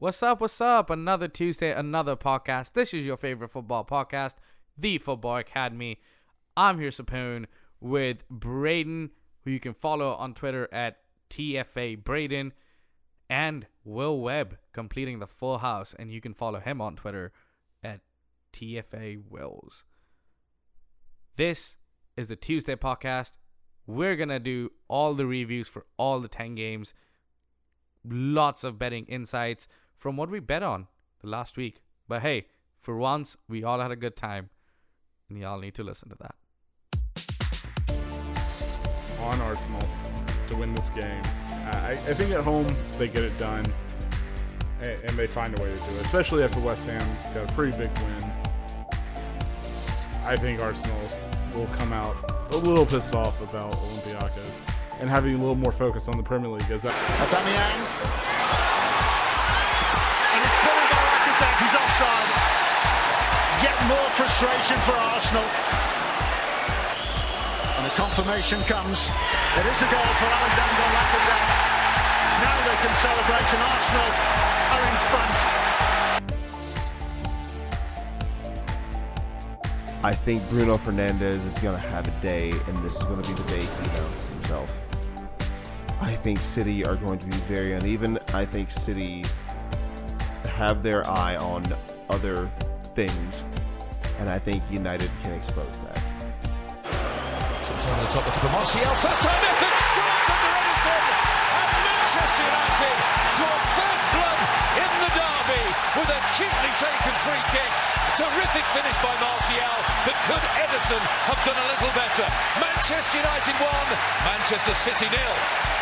[0.00, 0.40] What's up?
[0.40, 0.90] What's up?
[0.90, 2.74] Another Tuesday, another podcast.
[2.74, 4.36] This is your favorite football podcast,
[4.78, 5.98] The Football Academy.
[6.56, 7.46] I'm here, Sapoon,
[7.80, 9.10] with Braden,
[9.44, 10.98] who you can follow on Twitter at
[11.30, 12.52] TFA Braden,
[13.28, 17.32] and Will Webb, completing the full house, and you can follow him on Twitter
[17.82, 17.98] at
[18.52, 19.82] TFA Wills.
[21.34, 21.74] This
[22.16, 23.32] is the Tuesday podcast.
[23.84, 26.94] We're going to do all the reviews for all the 10 games,
[28.04, 29.66] lots of betting insights
[29.98, 30.86] from what we bet on
[31.20, 31.82] the last week.
[32.06, 32.46] But hey,
[32.80, 34.48] for once, we all had a good time,
[35.28, 36.34] and y'all need to listen to that.
[39.20, 39.82] on Arsenal
[40.48, 41.22] to win this game.
[41.50, 43.66] I, I think at home they get it done,
[44.80, 46.02] and, and they find a way to do it.
[46.02, 48.32] Especially after West Ham got a pretty big win.
[50.24, 50.96] I think Arsenal
[51.54, 52.16] will come out
[52.52, 54.60] a little pissed off about Olympiacos
[55.00, 56.70] and having a little more focus on the Premier League.
[56.70, 58.27] As that, Aubameyang.
[63.62, 65.42] Yet more frustration for Arsenal.
[67.74, 68.98] And the confirmation comes.
[69.58, 71.50] It is a goal for Alexander Lacazette.
[72.38, 74.10] Now they can celebrate and Arsenal
[74.70, 75.58] are in front.
[80.04, 83.28] I think Bruno Fernandes is going to have a day, and this is going to
[83.28, 84.70] be the day he announces himself.
[86.00, 88.20] I think City are going to be very uneven.
[88.32, 89.24] I think City
[90.44, 91.74] have their eye on
[92.08, 92.48] other
[92.98, 93.46] things,
[94.18, 96.02] and I think United can expose that.
[97.62, 98.90] Comes on the top looking for Martial.
[98.98, 101.04] First time effort scores under Ederson.
[101.62, 102.96] And Manchester United
[103.38, 104.40] draw first blood
[104.82, 107.70] in the derby with a cutely taken free kick.
[108.18, 109.78] Terrific finish by Martial.
[110.02, 112.26] But could Ederson have done a little better?
[112.58, 113.86] Manchester United won.
[114.26, 115.77] Manchester City nil.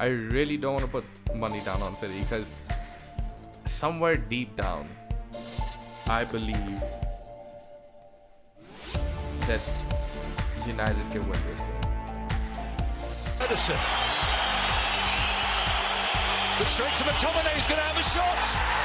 [0.00, 1.04] I really don't want to put
[1.34, 2.52] money down on City because
[3.64, 4.88] somewhere deep down,
[6.06, 6.80] I believe
[9.48, 9.60] that
[10.66, 11.78] United can win this game.
[13.40, 13.78] Ederson.
[16.58, 18.77] The straight to McTominay, is going to have a shot.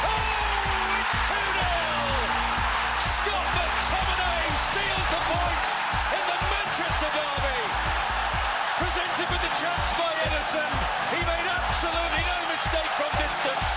[10.53, 10.69] Ederson.
[11.09, 13.72] He made absolutely no mistake from distance.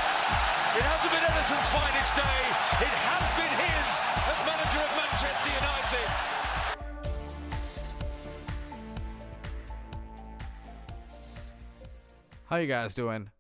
[0.77, 2.41] It hasn't been Ederson's finest day.
[2.85, 3.87] It has been his
[4.29, 6.09] as manager of Manchester United.
[12.47, 13.31] How you guys doing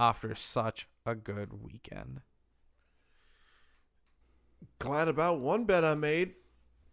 [0.00, 2.22] after such a good weekend?
[4.78, 6.34] Glad about one bet I made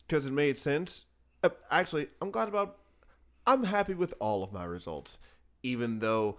[0.05, 1.05] because it made sense.
[1.43, 2.79] Uh, actually, I'm glad about.
[3.45, 5.19] I'm happy with all of my results,
[5.63, 6.37] even though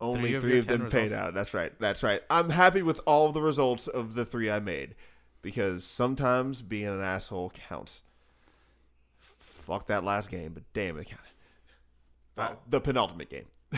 [0.00, 1.34] only Three of three of, them 10 paid out.
[1.34, 1.72] That's right.
[1.78, 2.22] That's right.
[2.30, 4.94] I'm happy with all the results of the three I made
[5.42, 8.02] because sometimes being an asshole counts.
[9.18, 11.24] Fuck that last game, but damn it counted.
[12.36, 13.46] Uh, the penultimate game.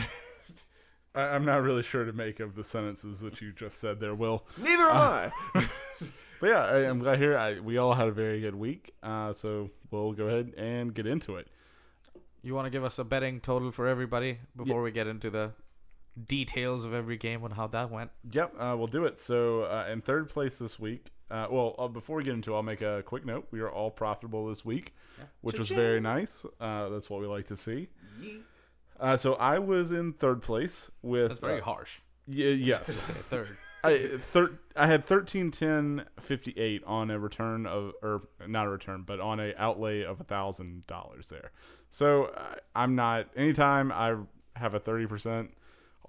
[1.13, 4.15] I, I'm not really sure to make of the sentences that you just said there,
[4.15, 4.45] Will.
[4.57, 5.67] Neither am I.
[6.43, 7.37] But yeah, I, I'm glad here.
[7.37, 11.07] I, we all had a very good week, uh, so we'll go ahead and get
[11.07, 11.47] into it.
[12.43, 15.53] You want to give us a betting total for everybody before we get into the
[16.27, 18.11] details of every game and how that went?
[18.31, 19.19] Yep, uh, we'll do it.
[19.19, 22.55] So, uh, in third place this week, uh, well, uh, before we get into it,
[22.57, 23.47] I'll make a quick note.
[23.51, 24.93] We are all profitable this week,
[25.41, 26.45] which was very nice.
[26.59, 27.87] Uh, that's what we like to see.
[28.99, 31.29] Uh, so, I was in third place with.
[31.29, 31.99] That's very uh, harsh.
[32.27, 32.97] y- yes.
[33.29, 33.57] third.
[33.85, 38.69] I thir- I had thirteen ten fifty eight on a return of or not a
[38.69, 41.51] return, but on a outlay of a thousand dollars there.
[41.93, 44.15] So uh, I'm not anytime I
[44.55, 45.51] have a thirty percent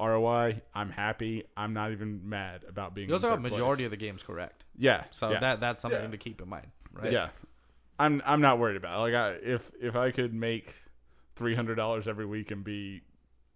[0.00, 1.45] ROI, I'm happy.
[1.59, 3.06] I'm not even mad about being.
[3.09, 3.84] You also in got third majority place.
[3.87, 5.05] of the games correct, yeah.
[5.11, 7.12] so yeah, that that's something to keep in mind, right?
[7.12, 7.28] yeah.
[7.99, 9.00] I'm I'm not worried about it.
[9.03, 10.75] like I, if if I could make
[11.37, 13.03] three hundred dollars every week and be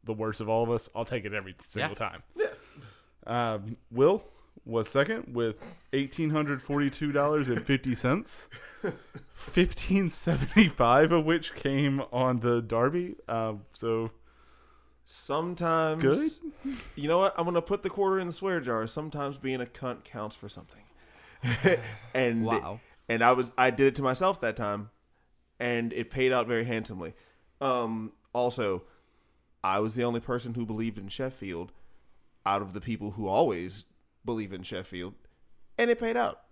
[0.05, 1.95] the worst of all of us, I'll take it every single Yeah.
[1.95, 2.23] time.
[2.37, 3.55] Yeah.
[3.55, 4.23] Um, Will
[4.69, 5.57] was second with
[5.93, 8.49] eighteen hundred forty-two dollars and fifty cents.
[9.33, 13.17] Fifteen seventy-five of which came on the Derby.
[13.29, 14.11] Um, so
[15.11, 16.31] Sometimes Good?
[16.95, 17.33] You know what?
[17.39, 18.87] I'm gonna put the quarter in the swear jar.
[18.87, 20.83] Sometimes being a cunt counts for something.
[22.15, 22.81] and Wow.
[23.09, 24.91] And I was I did it to myself that time,
[25.59, 27.15] and it paid out very handsomely.
[27.59, 28.83] Um, also,
[29.65, 31.73] I was the only person who believed in Sheffield,
[32.45, 33.87] out of the people who always
[34.29, 35.15] believe in Sheffield,
[35.79, 36.43] and it paid out.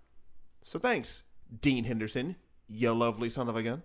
[0.63, 1.25] So thanks,
[1.61, 2.37] Dean Henderson,
[2.69, 3.83] you lovely son of a gun.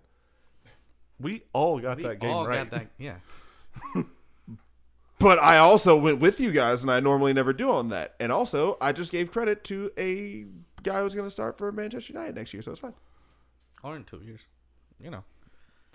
[1.19, 2.71] we all got We that game all right.
[2.71, 2.87] got that.
[2.97, 3.15] Yeah.
[5.19, 8.15] But I also went with you guys, and I normally never do on that.
[8.19, 10.45] And also, I just gave credit to a
[10.81, 12.95] guy who's going to start for Manchester United next year, so it's fine.
[13.83, 14.39] Or in two years.
[14.99, 15.23] You know.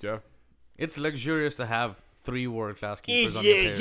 [0.00, 0.18] Yeah.
[0.76, 3.78] It's luxurious to have three world class keepers on your payroll.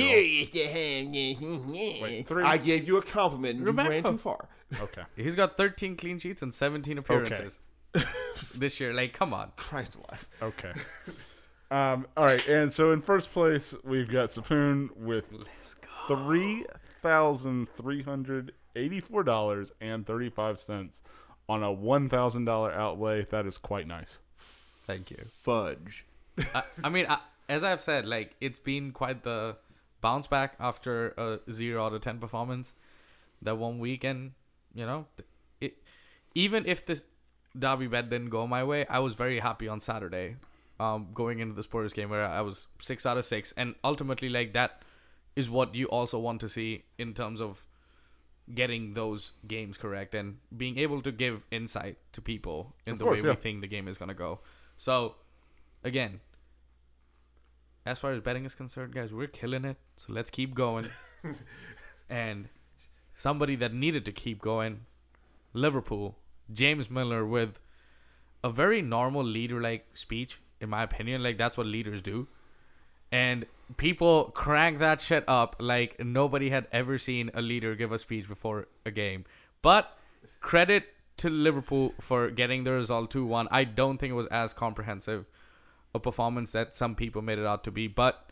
[2.01, 2.44] Wait, three.
[2.44, 4.47] I gave you a compliment, and you Remember- ran too far.
[4.80, 5.01] okay.
[5.18, 7.59] He's got 13 clean sheets and 17 appearances
[8.56, 8.94] this year.
[8.94, 9.51] Like, come on.
[9.57, 10.27] Christ alive.
[10.42, 10.71] Okay.
[11.71, 15.33] Um, all right, and so in first place we've got Sapoon with
[16.07, 16.63] three
[17.01, 21.01] thousand three hundred eighty-four dollars and thirty-five cents
[21.50, 23.25] on a one thousand dollar outlay.
[23.31, 24.19] That is quite nice.
[24.38, 25.18] Thank you.
[25.42, 26.06] Fudge.
[26.53, 29.57] I, I mean, I, as I've said, like it's been quite the
[30.01, 32.74] bounce back after a zero out of ten performance
[33.42, 34.31] that one week, and
[34.74, 35.06] you know,
[35.62, 35.77] it
[36.33, 37.01] even if the
[37.57, 40.36] derby bet didn't go my way, I was very happy on Saturday,
[40.80, 44.30] um, going into the Spurs game where I was six out of six, and ultimately,
[44.30, 44.81] like that
[45.36, 47.65] is what you also want to see in terms of
[48.53, 53.06] getting those games correct and being able to give insight to people in Of the
[53.06, 53.36] course, way yeah.
[53.36, 54.39] we think the game is gonna go.
[54.77, 55.15] So,
[55.83, 56.19] again,
[57.86, 59.78] as far as betting is concerned, guys, we're killing it.
[59.98, 60.90] So let's keep going.
[62.10, 62.50] and
[63.14, 64.82] somebody that needed to keep going,
[65.54, 66.18] Liverpool,
[66.52, 67.60] James Milner with
[68.44, 71.22] a very normal leader like speech, in my opinion.
[71.22, 72.28] Like that's what leaders do.
[73.12, 73.46] And
[73.78, 78.28] people crank that shit up like nobody had ever seen a leader give a speech
[78.28, 79.26] before a game.
[79.62, 79.98] But
[80.42, 83.48] credit to Liverpool for getting the result 2 1.
[83.52, 85.26] I don't think it was as comprehensive
[85.95, 87.88] a performance that some people made it out to be.
[87.88, 88.30] But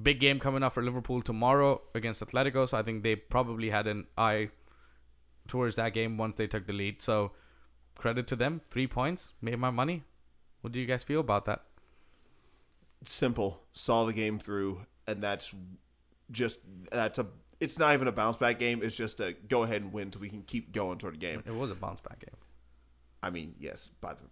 [0.00, 2.68] big game coming up for Liverpool tomorrow against Atletico.
[2.68, 4.50] So I think they probably had an eye
[5.48, 7.02] towards that game once they took the lead.
[7.02, 7.32] So
[7.96, 8.60] credit to them.
[8.68, 9.30] Three points.
[9.40, 10.04] Made my money.
[10.60, 11.62] What do you guys feel about that?
[13.04, 13.62] Simple.
[13.72, 15.54] Saw the game through, and that's
[16.30, 16.60] just
[16.92, 17.26] that's a.
[17.58, 18.82] It's not even a bounce back game.
[18.82, 21.42] It's just a go ahead and win so we can keep going toward the game.
[21.46, 22.36] It was a bounce back game.
[23.22, 24.22] I mean, yes, by the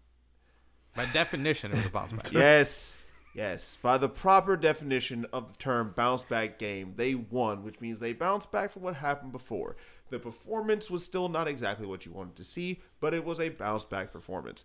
[0.95, 2.33] By definition, it was a bounce back.
[2.33, 2.99] yes,
[3.35, 8.01] yes, by the proper definition of the term bounce back game, they won, which means
[8.01, 9.77] they bounced back from what happened before.
[10.11, 13.51] The performance was still not exactly what you wanted to see, but it was a
[13.51, 14.65] bounce back performance.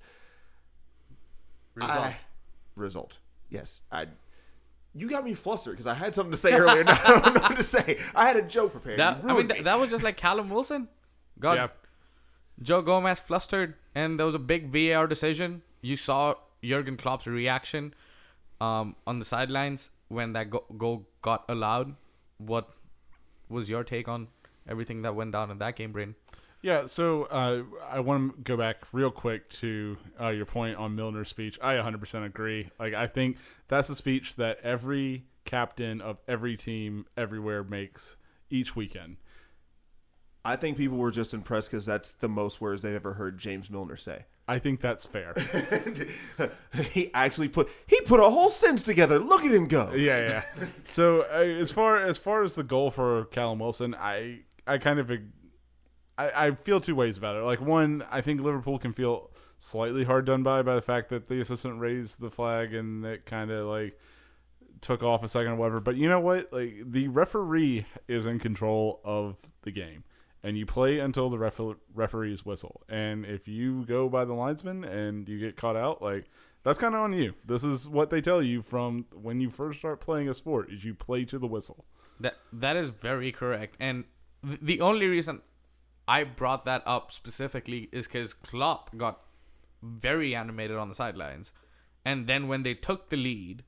[1.76, 1.92] Result.
[2.00, 2.18] I-
[2.76, 3.18] result.
[3.50, 4.08] Yes, I.
[4.96, 6.84] You got me flustered because I had something to say earlier.
[6.86, 7.98] Now I don't know what to say.
[8.16, 9.00] I had a joke prepared.
[9.00, 10.88] That, I mean, ruined that, was just like Callum Wilson.
[11.40, 11.68] Got Yeah.
[12.62, 15.64] Joe Gomez flustered, and there was a big VAR decision.
[15.84, 17.94] You saw Jurgen Klopp's reaction
[18.62, 21.96] um, on the sidelines when that go- goal got allowed.
[22.38, 22.70] What
[23.50, 24.30] was your take on
[24.68, 26.16] everything that went down in that game, Brain?
[26.62, 30.96] Yeah, so uh, I want to go back real quick to uh, your point on
[30.96, 31.60] Milner's speech.
[31.62, 32.70] I 100% agree.
[32.80, 33.38] Like, I think
[33.68, 38.16] that's a speech that every captain of every team everywhere makes
[38.50, 39.18] each weekend.
[40.46, 43.70] I think people were just impressed because that's the most words they've ever heard James
[43.70, 44.26] Milner say.
[44.46, 45.34] I think that's fair.
[46.92, 49.20] he actually put he put a whole sentence together.
[49.20, 49.94] Look at him go.
[49.94, 50.68] yeah, yeah.
[50.84, 55.00] So uh, as far as far as the goal for Callum Wilson, I I kind
[55.00, 55.10] of
[56.18, 57.44] I, I feel two ways about it.
[57.44, 61.30] Like one, I think Liverpool can feel slightly hard done by by the fact that
[61.30, 63.98] the assistant raised the flag and it kind of like
[64.82, 65.80] took off a second or whatever.
[65.80, 66.52] But you know what?
[66.52, 70.04] Like the referee is in control of the game.
[70.44, 72.82] And you play until the refer- referee's whistle.
[72.90, 76.26] And if you go by the linesman and you get caught out, like
[76.64, 77.34] that's kind of on you.
[77.46, 80.84] This is what they tell you from when you first start playing a sport: is
[80.84, 81.86] you play to the whistle.
[82.20, 83.78] That that is very correct.
[83.80, 84.04] And
[84.46, 85.42] th- the only reason
[86.08, 89.22] I brought that up specifically is because Klopp got
[89.82, 91.54] very animated on the sidelines,
[92.04, 93.64] and then when they took the lead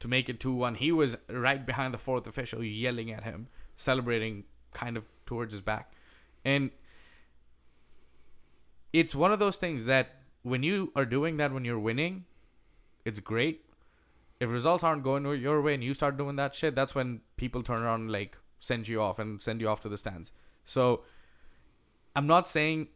[0.00, 3.48] to make it two one, he was right behind the fourth official, yelling at him,
[3.76, 5.92] celebrating kind of towards his back,
[6.46, 6.70] and
[8.92, 12.24] it's one of those things that when you are doing that when you're winning,
[13.04, 13.66] it's great
[14.40, 17.62] if results aren't going your way and you start doing that shit, that's when people
[17.62, 20.32] turn around and like send you off and send you off to the stands.
[20.64, 21.02] So
[22.14, 22.88] I'm not saying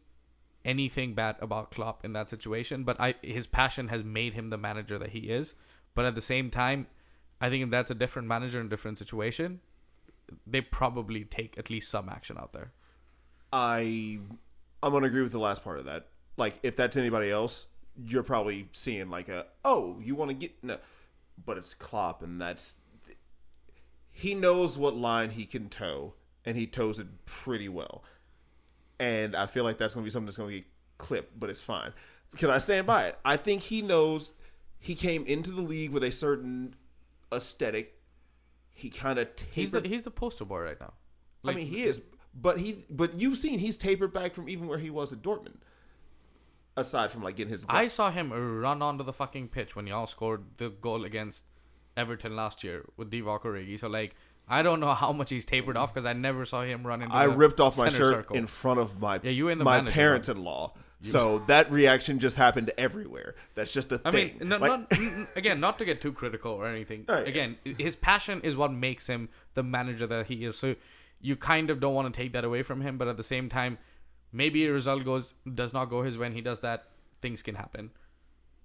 [0.63, 4.57] anything bad about Klopp in that situation, but I his passion has made him the
[4.57, 5.55] manager that he is.
[5.95, 6.87] But at the same time,
[7.39, 9.61] I think if that's a different manager in a different situation,
[10.45, 12.71] they probably take at least some action out there.
[13.51, 14.19] I
[14.83, 16.07] I'm gonna agree with the last part of that.
[16.37, 17.67] Like if that's anybody else,
[18.05, 20.77] you're probably seeing like a oh you want to get no,
[21.45, 22.79] but it's Klopp and that's
[24.11, 26.13] he knows what line he can toe
[26.45, 28.03] and he toes it pretty well.
[28.99, 30.65] And I feel like that's gonna be something that's gonna get
[30.97, 31.93] clipped, but it's fine
[32.31, 33.17] because I stand by it.
[33.25, 34.31] I think he knows
[34.79, 36.75] he came into the league with a certain
[37.31, 37.97] aesthetic
[38.73, 39.91] he kind of He's the tapered.
[39.91, 40.93] he's the poster boy right now.
[41.45, 42.01] I mean, he is,
[42.33, 45.57] but he but you've seen he's tapered back from even where he was at Dortmund.
[46.77, 50.07] Aside from like getting his, I saw him run onto the fucking pitch when y'all
[50.07, 51.43] scored the goal against
[51.97, 53.77] Everton last year with Divock Origi.
[53.77, 54.15] So like,
[54.47, 57.13] I don't know how much he's tapered off because I never saw him run into.
[57.13, 58.37] I ripped off my shirt circle.
[58.37, 60.73] in front of my Yeah, you and the my parents-in-law.
[61.01, 63.35] So that reaction just happened everywhere.
[63.55, 64.37] That's just a I thing.
[64.39, 67.03] mean, no, Like- not, again, not to get too critical or anything.
[67.09, 67.27] Right.
[67.27, 70.57] Again, his passion is what makes him the manager that he is.
[70.57, 70.75] So
[71.21, 73.49] you kind of don't want to take that away from him, but at the same
[73.49, 73.77] time,
[74.31, 76.27] maybe a result goes does not go his way.
[76.27, 76.85] and he does that.
[77.21, 77.91] Things can happen.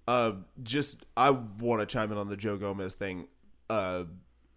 [0.09, 0.33] Uh,
[0.63, 3.27] just I want to chime in on the Joe Gomez thing.
[3.69, 4.05] Uh,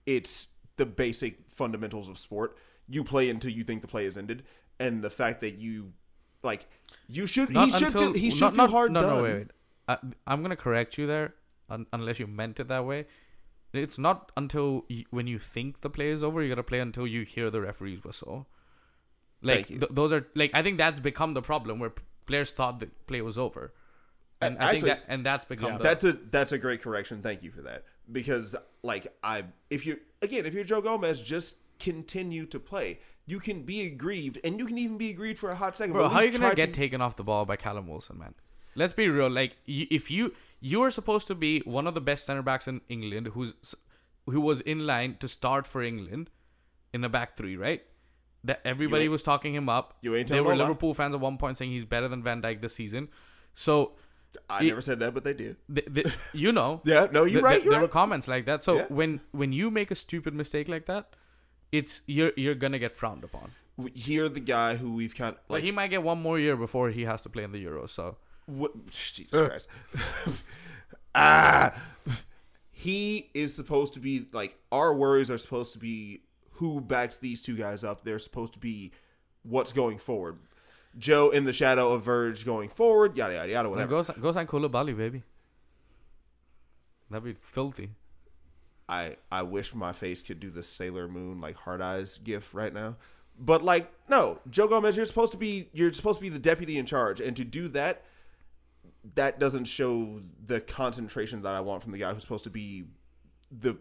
[0.05, 2.57] it's the basic fundamentals of sport.
[2.87, 4.43] You play until you think the play is ended,
[4.79, 5.93] and the fact that you
[6.43, 6.67] like
[7.07, 9.17] you should Not he should until feel, he should not, feel not- hard no, done.
[9.17, 9.47] No, wait, wait.
[9.87, 11.33] I, I'm gonna correct you there,
[11.69, 13.05] un- unless you meant it that way.
[13.73, 17.05] It's not until you, when you think the play is over, you gotta play until
[17.05, 18.47] you hear the referee's whistle.
[19.41, 22.79] Like th- those are like I think that's become the problem where p- players thought
[22.79, 23.73] the play was over,
[24.41, 27.21] and I think Actually- that and that's become the, That's a that's a great correction.
[27.21, 27.85] Thank you for that.
[28.11, 32.99] Because like I if you again if you're Joe Gomez, just continue to play.
[33.27, 35.93] You can be aggrieved, and you can even be aggrieved for a hot second.
[35.93, 38.17] Bro, but how are you gonna get to- taken off the ball by Callum Wilson,
[38.17, 38.33] man?
[38.75, 39.29] Let's be real.
[39.29, 42.67] Like, you, if you you are supposed to be one of the best center backs
[42.67, 43.53] in England, who's
[44.25, 46.29] who was in line to start for England
[46.93, 47.81] in the back three, right?
[48.43, 49.97] That everybody was talking him up.
[50.01, 50.63] you ain't There telling were.
[50.63, 53.09] Liverpool fans at one point saying he's better than Van Dijk this season.
[53.55, 53.93] So,
[54.49, 55.57] I never said that, but they did.
[55.73, 57.53] th- th- you know, Yeah, no, you're th- right.
[57.55, 57.91] th- You're there were right.
[57.91, 58.63] comments like that.
[58.63, 58.85] So Yeah.
[58.89, 61.15] when when you make a stupid mistake like that,
[61.71, 63.51] it's you're you're gonna get frowned upon.
[63.93, 66.55] Here, the guy who we've kind of Like like he might get one more year
[66.55, 67.89] before he has to play in the Euros.
[67.89, 68.17] So
[68.49, 69.67] What, Jesus Christ.
[71.15, 71.73] ah,
[72.71, 76.21] he is supposed to be like our worries are supposed to be
[76.53, 78.03] who backs these two guys up.
[78.03, 78.91] They're supposed to be
[79.43, 80.37] what's going forward.
[80.97, 83.15] Joe in the shadow of Verge going forward.
[83.15, 83.69] Yada yada yada.
[83.69, 84.03] Whatever.
[84.03, 85.23] go go sign Koulibaly, baby.
[87.09, 87.91] That'd be filthy.
[88.87, 92.73] I I wish my face could do the Sailor Moon like hard eyes gif right
[92.73, 92.95] now.
[93.39, 96.77] But like no, Joe Gomez, you're supposed to be you're supposed to be the deputy
[96.77, 98.03] in charge, and to do that,
[99.15, 102.85] that doesn't show the concentration that I want from the guy who's supposed to be
[103.51, 103.77] the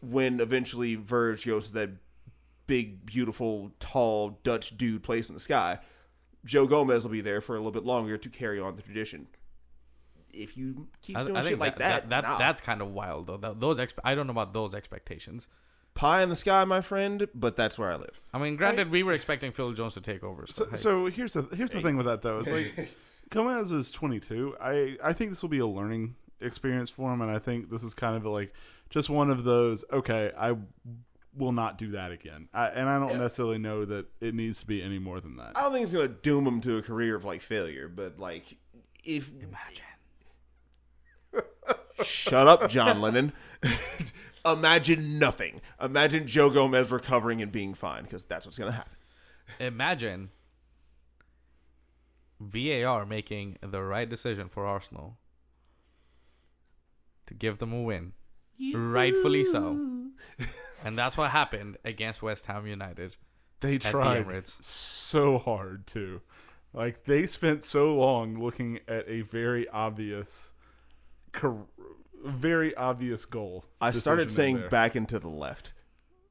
[0.00, 1.90] when eventually Verge goes to that
[2.66, 5.78] big, beautiful, tall Dutch dude place in the sky.
[6.44, 9.26] Joe Gomez will be there for a little bit longer to carry on the tradition.
[10.32, 12.38] If you keep I, doing I shit think like that, that, that, nah.
[12.38, 13.36] that's kind of wild though.
[13.54, 15.48] Those expe- I don't know about those expectations.
[15.94, 18.20] pie in the sky, my friend, but that's where I live.
[18.32, 20.46] I mean, granted, we were expecting Phil Jones to take over.
[20.46, 20.76] So, So, hey.
[20.76, 22.38] so here's the here's the thing with that though.
[22.40, 22.88] It's like
[23.30, 24.56] Gomez is 22.
[24.60, 27.82] I I think this will be a learning experience for him, and I think this
[27.82, 28.52] is kind of like
[28.90, 29.84] just one of those.
[29.92, 30.56] Okay, I
[31.36, 34.66] will not do that again, I, and I don't necessarily know that it needs to
[34.66, 35.52] be any more than that.
[35.54, 38.56] I don't think it's gonna doom him to a career of like failure, but like
[39.04, 39.84] if imagine.
[42.04, 43.32] shut up, John Lennon.
[44.46, 45.60] Imagine nothing.
[45.82, 48.92] Imagine Joe Gomez recovering and being fine, because that's what's gonna happen.
[49.60, 50.30] Imagine
[52.40, 55.18] VAR making the right decision for Arsenal
[57.26, 58.12] to give them a win,
[58.74, 60.08] rightfully so,
[60.84, 63.16] and that's what happened against West Ham United.
[63.60, 64.62] They tried Emirates.
[64.62, 66.20] so hard to.
[66.72, 70.52] Like they spent so long looking at a very obvious,
[72.24, 73.64] very obvious goal.
[73.80, 74.68] I started saying there.
[74.68, 75.72] back into the left,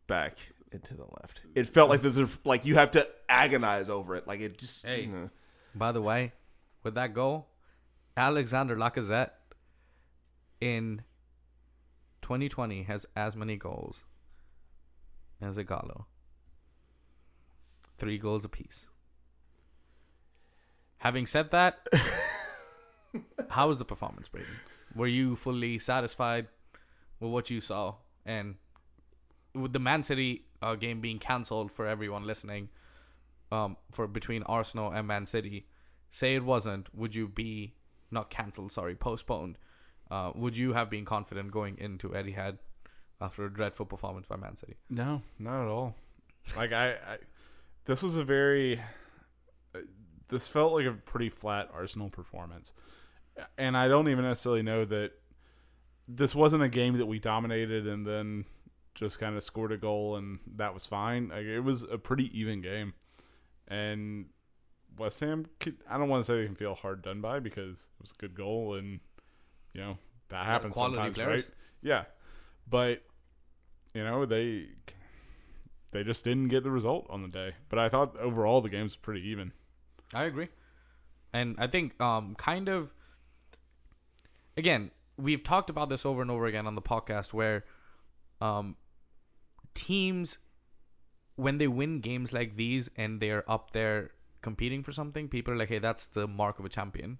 [0.05, 0.37] back
[0.71, 1.41] into the left.
[1.55, 4.27] It felt like there's a, like you have to agonize over it.
[4.27, 4.85] Like it just.
[4.85, 5.01] Hey.
[5.01, 5.29] you know.
[5.77, 6.33] By the way,
[6.83, 7.49] with that goal,
[8.15, 9.31] Alexander Lacazette
[10.59, 11.03] in
[12.21, 14.03] 2020 has as many goals
[15.41, 16.05] as Ighalo.
[17.97, 18.87] Three goals apiece.
[20.99, 21.87] Having said that,
[23.49, 24.49] how was the performance, Braden?
[24.95, 26.47] Were you fully satisfied
[27.19, 27.95] with what you saw?
[28.25, 28.55] And
[29.53, 32.69] with the Man City uh, game being cancelled for everyone listening,
[33.51, 35.67] um, for between Arsenal and Man City,
[36.11, 37.73] say it wasn't, would you be
[38.11, 38.71] not cancelled?
[38.71, 39.57] Sorry, postponed.
[40.09, 42.59] Uh, would you have been confident going into Etihad
[43.19, 44.75] after a dreadful performance by Man City?
[44.89, 45.95] No, not at all.
[46.55, 47.17] Like I, I
[47.85, 48.79] this was a very
[49.75, 49.79] uh,
[50.29, 52.73] this felt like a pretty flat Arsenal performance.
[53.57, 55.11] And I don't even necessarily know that
[56.07, 58.45] this wasn't a game that we dominated and then
[58.95, 61.29] just kind of scored a goal and that was fine.
[61.29, 62.93] Like it was a pretty even game.
[63.67, 64.27] And
[64.97, 67.89] West Ham could, I don't want to say they can feel hard done by because
[67.99, 68.99] it was a good goal and
[69.73, 69.97] you know
[70.29, 71.43] that happens quality sometimes, players.
[71.43, 71.53] right?
[71.81, 72.03] Yeah.
[72.69, 73.03] But
[73.93, 74.67] you know they
[75.91, 77.53] they just didn't get the result on the day.
[77.69, 79.51] But I thought overall the game's pretty even.
[80.13, 80.49] I agree.
[81.33, 82.93] And I think um kind of
[84.55, 87.65] again, we've talked about this over and over again on the podcast where
[88.41, 88.75] um
[89.73, 90.39] teams
[91.37, 95.57] when they win games like these and they're up there competing for something, people are
[95.57, 97.19] like, "Hey, that's the mark of a champion."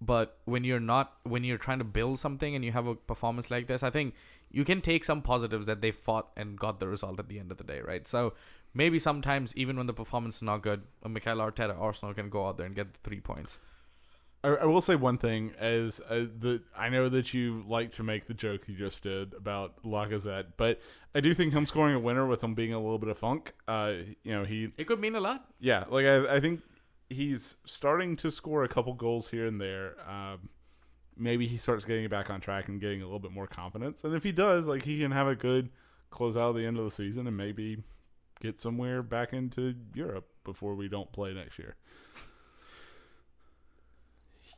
[0.00, 3.50] But when you're not, when you're trying to build something and you have a performance
[3.52, 4.14] like this, I think
[4.50, 7.52] you can take some positives that they fought and got the result at the end
[7.52, 8.06] of the day, right?
[8.08, 8.34] So
[8.74, 12.48] maybe sometimes even when the performance is not good, a Mikel Arteta Arsenal can go
[12.48, 13.60] out there and get the three points.
[14.44, 18.02] I, I will say one thing as uh, the I know that you like to
[18.02, 20.80] make the joke you just did about Lacazette, but
[21.14, 23.52] I do think him scoring a winner with him being a little bit of funk.
[23.68, 25.46] Uh, you know he It could mean a lot.
[25.60, 26.62] yeah like I, I think
[27.08, 29.96] he's starting to score a couple goals here and there.
[30.08, 30.48] Um,
[31.16, 34.14] maybe he starts getting back on track and getting a little bit more confidence, and
[34.14, 35.70] if he does, like he can have a good
[36.10, 37.82] close out of the end of the season and maybe
[38.40, 41.76] get somewhere back into Europe before we don't play next year.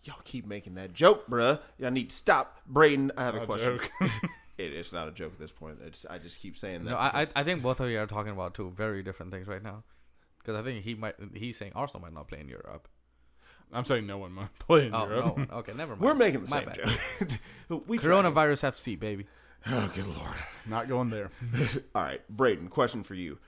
[0.04, 1.61] Y'all keep making that joke, bruh.
[1.78, 2.61] Y'all need to stop.
[2.66, 3.78] Braden, I have a a question.
[3.78, 3.90] joke.
[4.58, 5.78] it, it's not a joke at this point.
[5.84, 6.90] It's, I just keep saying that.
[6.90, 9.62] No, I, I think both of you are talking about two very different things right
[9.62, 9.82] now.
[10.38, 12.87] Because I think he might he's saying Arsenal might not play in Europe.
[13.73, 15.37] I'm saying no one might play in Oh Europe.
[15.38, 16.02] no, okay, never mind.
[16.02, 17.38] we're making the My same bad.
[17.70, 17.84] joke.
[17.88, 18.11] we tried.
[18.25, 19.26] Coronavirus FC baby.
[19.66, 20.34] Oh, good lord.
[20.66, 21.30] Not going there.
[21.94, 23.38] All right, Braden, question for you.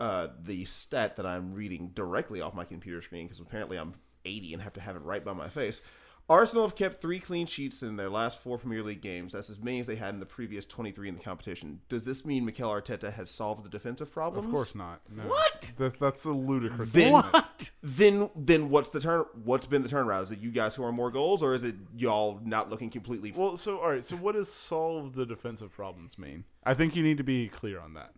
[0.00, 3.94] Uh, the stat that I'm reading directly off my computer screen, because apparently I'm
[4.24, 5.80] 80 and have to have it right by my face.
[6.26, 9.34] Arsenal have kept three clean sheets in their last four Premier League games.
[9.34, 11.80] That's as many as they had in the previous 23 in the competition.
[11.90, 14.46] Does this mean Mikel Arteta has solved the defensive problems?
[14.46, 15.02] Of course not.
[15.14, 15.24] No.
[15.24, 15.72] What?
[15.76, 16.94] That's that's a ludicrous.
[16.94, 17.70] Then, statement.
[17.82, 19.26] then, then what's the turn?
[19.44, 20.22] What's been the turnaround?
[20.22, 23.30] Is it you guys who are more goals, or is it y'all not looking completely?
[23.36, 24.04] Well, so all right.
[24.04, 26.44] So what does solve the defensive problems mean?
[26.64, 28.12] I think you need to be clear on that.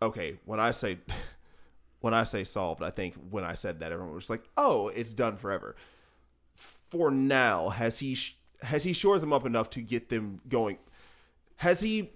[0.00, 0.98] okay, when I say
[2.02, 5.14] when I say solved, I think when I said that everyone was like, "Oh, it's
[5.14, 5.74] done forever."
[6.54, 10.78] For now, has he sh- has he shored them up enough to get them going?
[11.56, 12.10] Has he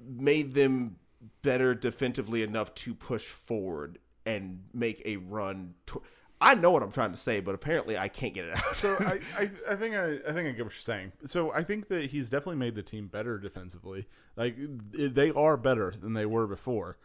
[0.00, 0.96] made them
[1.42, 5.74] better defensively enough to push forward and make a run?
[5.86, 6.02] To-
[6.40, 8.76] I know what I'm trying to say, but apparently I can't get it out.
[8.76, 11.12] So I, I, I think I, I think I get what you're saying.
[11.24, 14.06] So I think that he's definitely made the team better defensively.
[14.36, 14.56] Like
[14.92, 16.98] they are better than they were before.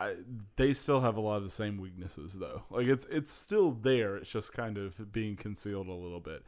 [0.00, 0.14] I,
[0.56, 2.62] they still have a lot of the same weaknesses though.
[2.70, 4.16] Like it's it's still there.
[4.16, 6.42] It's just kind of being concealed a little bit.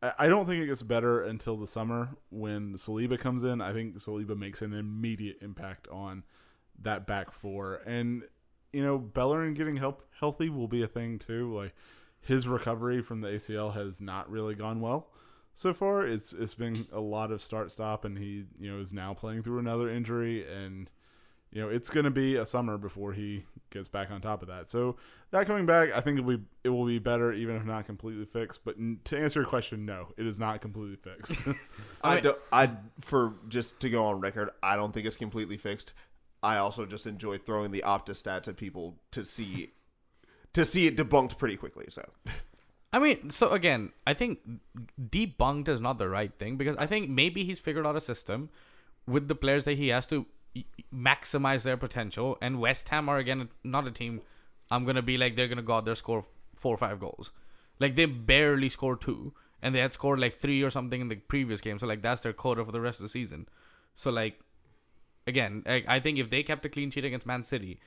[0.00, 3.60] I, don't think it gets better until the summer when Saliba comes in.
[3.60, 6.22] I think Saliba makes an immediate impact on
[6.82, 8.22] that back four, and
[8.72, 11.52] you know Bellerin getting help healthy will be a thing too.
[11.52, 11.74] Like
[12.20, 15.08] his recovery from the ACL has not really gone well
[15.54, 16.06] so far.
[16.06, 19.42] It's it's been a lot of start stop, and he you know is now playing
[19.42, 20.88] through another injury, and
[21.52, 24.48] you know it's going to be a summer before he gets back on top of
[24.48, 24.68] that.
[24.68, 24.96] So
[25.30, 27.86] that coming back, I think it will be, it will be better, even if not
[27.86, 28.64] completely fixed.
[28.64, 31.36] But n- to answer your question, no, it is not completely fixed.
[32.02, 35.92] I don't, I for just to go on record, I don't think it's completely fixed.
[36.42, 39.72] I also just enjoy throwing the Opta stats at people to see
[40.52, 41.86] to see it debunked pretty quickly.
[41.90, 42.08] So
[42.92, 44.38] I mean, so again, I think
[45.00, 48.48] debunked is not the right thing because I think maybe he's figured out a system
[49.06, 50.26] with the players that he has to y-
[50.94, 52.38] maximize their potential.
[52.40, 54.20] And West Ham are again not a team.
[54.70, 56.24] I'm gonna be like they're gonna go out there score
[56.56, 57.32] four or five goals.
[57.78, 61.16] Like they barely scored two, and they had scored like three or something in the
[61.16, 61.78] previous game.
[61.78, 63.48] So like that's their quota for the rest of the season.
[63.94, 64.40] So like,
[65.26, 67.80] again, I, I think if they kept a clean sheet against Man City,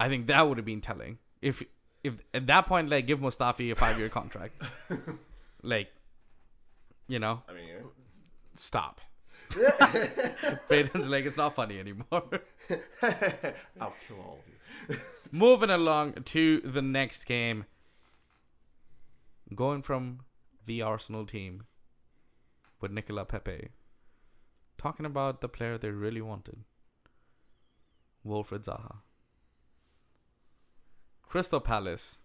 [0.00, 1.18] I think that would have been telling.
[1.42, 1.62] If
[2.02, 4.62] if at that point, like, give Mustafi a five year contract,
[5.62, 5.88] like,
[7.08, 7.66] you know, I mean,
[8.58, 9.00] Stop.
[10.68, 12.06] Peyton's like, it's not funny anymore.
[13.80, 14.48] I'll kill all of
[14.90, 14.96] you.
[15.32, 17.64] Moving along to the next game,
[19.54, 20.20] going from
[20.66, 21.64] the Arsenal team
[22.80, 23.68] with Nicola Pepe,
[24.78, 26.64] talking about the player they really wanted,
[28.24, 28.98] Wilfred Zaha.
[31.22, 32.20] Crystal Palace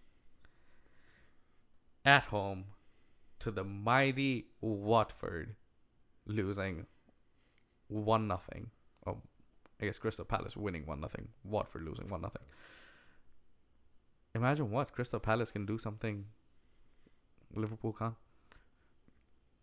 [2.05, 2.65] at home
[3.39, 5.55] to the mighty Watford,
[6.25, 6.85] losing
[7.91, 8.71] one nothing.
[9.05, 9.17] Oh,
[9.81, 11.29] I guess Crystal Palace winning one nothing.
[11.43, 12.43] Watford losing one nothing.
[14.33, 16.25] Imagine what Crystal Palace can do something
[17.53, 18.13] Liverpool can't.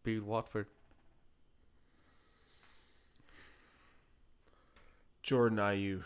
[0.02, 0.66] Beat Watford.
[5.22, 6.02] Jordan Ayew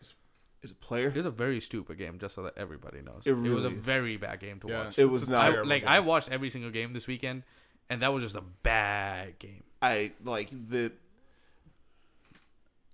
[0.00, 0.14] is,
[0.62, 1.08] is a player.
[1.08, 3.22] It was a very stupid game, just so that everybody knows.
[3.24, 3.78] It It, was a is.
[3.80, 4.84] very bad game to Yeah.
[4.84, 4.98] watch.
[4.98, 5.88] It was It's not- I, like game.
[5.88, 7.42] I watched every single game this weekend,
[7.90, 9.64] and that was just a bad game.
[9.82, 10.92] I like the.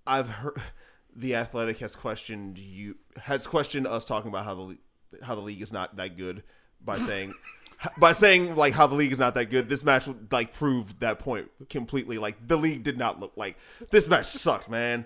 [0.05, 0.59] I've heard
[1.15, 4.77] the Athletic has questioned you has questioned us talking about how the
[5.23, 6.43] how the league is not that good
[6.83, 7.33] by saying
[7.97, 9.69] by saying like how the league is not that good.
[9.69, 12.17] This match like proved that point completely.
[12.17, 13.57] Like the league did not look like
[13.91, 15.05] this match sucked, man.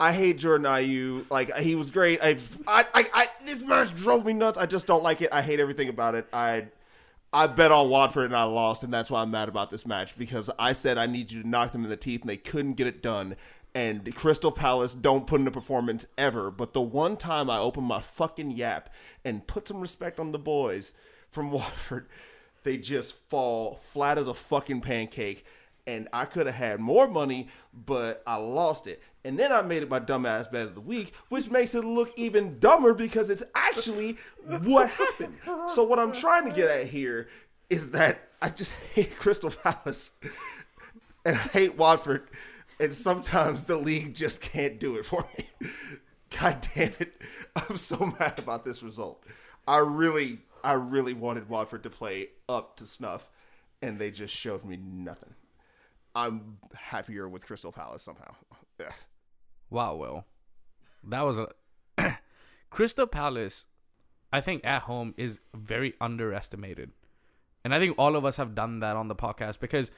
[0.00, 1.28] I hate Jordan Ayew.
[1.28, 2.20] Like he was great.
[2.22, 4.56] I, I, I, I, this match drove me nuts.
[4.56, 5.30] I just don't like it.
[5.32, 6.26] I hate everything about it.
[6.32, 6.68] I,
[7.32, 10.16] I bet on Watford and I lost, and that's why I'm mad about this match
[10.16, 12.74] because I said I need you to knock them in the teeth, and they couldn't
[12.74, 13.36] get it done.
[13.74, 17.84] And Crystal Palace don't put in a performance ever, but the one time I open
[17.84, 18.90] my fucking yap
[19.24, 20.94] and put some respect on the boys
[21.30, 22.08] from Watford,
[22.64, 25.44] they just fall flat as a fucking pancake
[25.88, 29.02] and I could have had more money, but I lost it.
[29.28, 32.14] And then I made it my dumbass bet of the week, which makes it look
[32.16, 35.36] even dumber because it's actually what happened.
[35.74, 37.28] So what I'm trying to get at here
[37.68, 40.14] is that I just hate Crystal Palace
[41.26, 42.22] and I hate Watford,
[42.80, 45.70] and sometimes the league just can't do it for me.
[46.40, 47.20] God damn it.
[47.54, 49.22] I'm so mad about this result.
[49.66, 53.28] I really, I really wanted Watford to play up to snuff,
[53.82, 55.34] and they just showed me nothing.
[56.14, 58.34] I'm happier with Crystal Palace somehow.
[58.80, 58.88] Yeah.
[59.70, 60.24] Wow, Will.
[61.04, 61.48] That was a
[62.70, 63.66] Crystal Palace,
[64.32, 66.92] I think at home is very underestimated.
[67.64, 69.90] And I think all of us have done that on the podcast because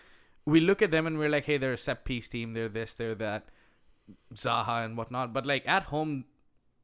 [0.45, 2.95] we look at them and we're like, hey, they're a set piece team, they're this,
[2.95, 3.49] they're that,
[4.35, 5.33] Zaha and whatnot.
[5.33, 6.25] But like at home,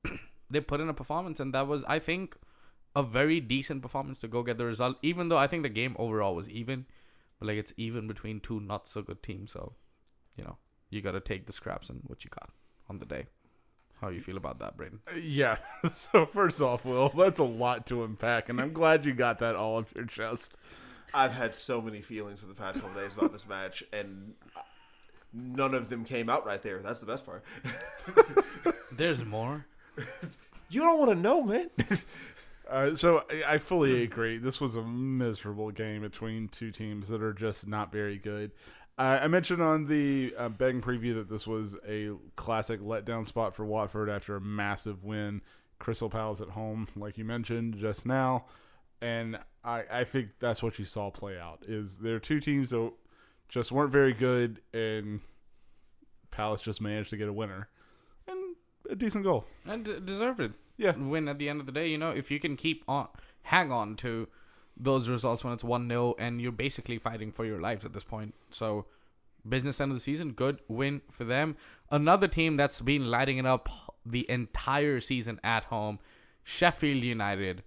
[0.51, 2.37] they put in a performance, and that was, I think,
[2.95, 4.97] a very decent performance to go get the result.
[5.03, 6.87] Even though I think the game overall was even,
[7.39, 9.53] but like it's even between two not so good teams.
[9.53, 9.75] So,
[10.37, 10.59] you know,
[10.91, 12.51] you got to take the scraps and what you got
[12.89, 13.27] on the day.
[14.01, 15.01] How you feel about that, Braden?
[15.21, 15.57] Yeah.
[15.91, 19.55] So first off, Will, that's a lot to unpack, and I'm glad you got that
[19.55, 20.57] all off your chest.
[21.15, 24.35] I've had so many feelings for the past couple days about this match, and
[25.33, 26.83] none of them came out right there.
[26.83, 27.45] That's the best part.
[28.93, 29.67] There's more.
[30.69, 31.71] You don't want to know, man.
[32.69, 34.39] Uh, so I, I fully agree.
[34.39, 38.51] This was a miserable game between two teams that are just not very good.
[38.99, 43.55] Uh, I mentioned on the uh, betting preview that this was a classic letdown spot
[43.55, 45.43] for Watford after a massive win.
[45.79, 48.47] Crystal Palace at home, like you mentioned just now,
[49.03, 51.63] and I, I think that's what you saw play out.
[51.69, 52.93] Is there are two teams that
[53.51, 55.21] just weren't very good, and
[56.31, 57.69] Palace just managed to get a winner
[58.27, 58.57] and
[58.89, 59.45] a decent goal.
[59.67, 60.53] and deserved it.
[60.79, 60.97] Yeah.
[60.97, 61.89] win at the end of the day.
[61.89, 63.09] You know, if you can keep on,
[63.43, 64.29] hang on to
[64.77, 68.05] those results when it's one 0 and you're basically fighting for your lives at this
[68.05, 68.35] point.
[68.51, 68.87] So,
[69.49, 71.57] business end of the season, good win for them.
[71.91, 73.69] Another team that's been lighting it up
[74.05, 75.99] the entire season at home,
[76.45, 77.63] Sheffield United.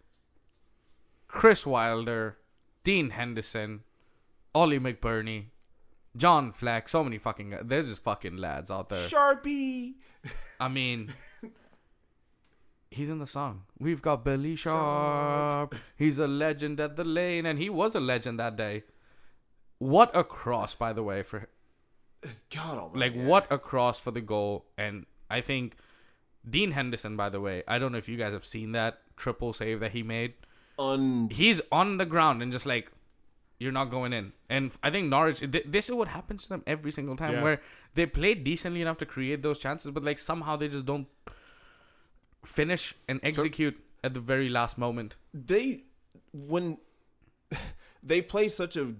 [1.27, 2.37] Chris Wilder,
[2.83, 3.81] Dean Henderson,
[4.53, 5.45] Ollie McBurnie,
[6.17, 7.55] John Fleck, so many fucking.
[7.63, 9.07] They're just fucking lads out there.
[9.07, 9.93] Sharpie.
[10.59, 11.13] I mean,
[12.91, 13.63] he's in the song.
[13.79, 15.75] We've got Billy Sharp.
[15.95, 18.83] He's a legend at the lane, and he was a legend that day.
[19.77, 21.47] What a cross, by the way, for
[22.53, 22.99] God almighty.
[22.99, 24.65] like what a cross for the goal.
[24.77, 25.75] And I think
[26.49, 29.53] Dean Henderson, by the way, I don't know if you guys have seen that triple
[29.53, 30.33] save that he made.
[30.77, 32.91] Un- He's on the ground and just like.
[33.61, 35.39] You're not going in, and I think Norwich.
[35.39, 37.43] Th- this is what happens to them every single time, Yeah.
[37.43, 37.61] where
[37.93, 41.07] they play decently enough to create those chances, but like somehow they just don't
[42.45, 45.15] finish and execute at the very last moment.
[45.33, 45.83] they
[46.33, 46.77] when
[48.03, 48.93] they play such a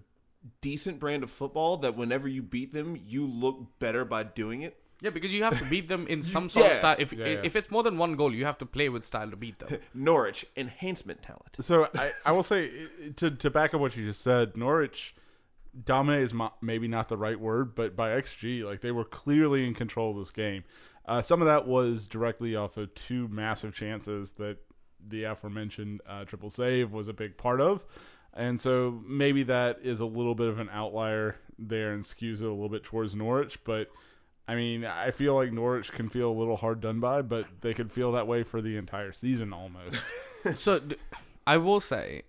[0.62, 4.78] decent brand of football that whenever you beat them, you look better by doing it.
[5.02, 6.95] Yeah, because you have to beat them in some sort of style.
[6.99, 7.41] If Yeah, yeah.
[7.43, 9.80] if it's more than one goal, you have to play with style to beat them.
[9.93, 11.56] Norwich enhancement talent.
[11.62, 12.69] So I, I will say
[13.17, 15.15] to to back up what you just said, Norwich
[15.86, 19.73] dominate is maybe not the right word, but by XG, like they were clearly in
[19.73, 20.63] control of this game.
[21.09, 24.57] Uh, some of that was directly off of two massive chances that
[25.07, 27.83] the aforementioned uh, triple save was a big part of,
[28.31, 32.45] and so maybe that is a little bit of an outlier there and skews it
[32.45, 33.89] a little bit towards Norwich, but.
[34.47, 37.75] I mean, I feel like Norwich can feel a little hard done by, but they
[37.75, 40.01] could feel that way for the entire season almost.
[40.55, 40.81] so
[41.45, 42.23] I will say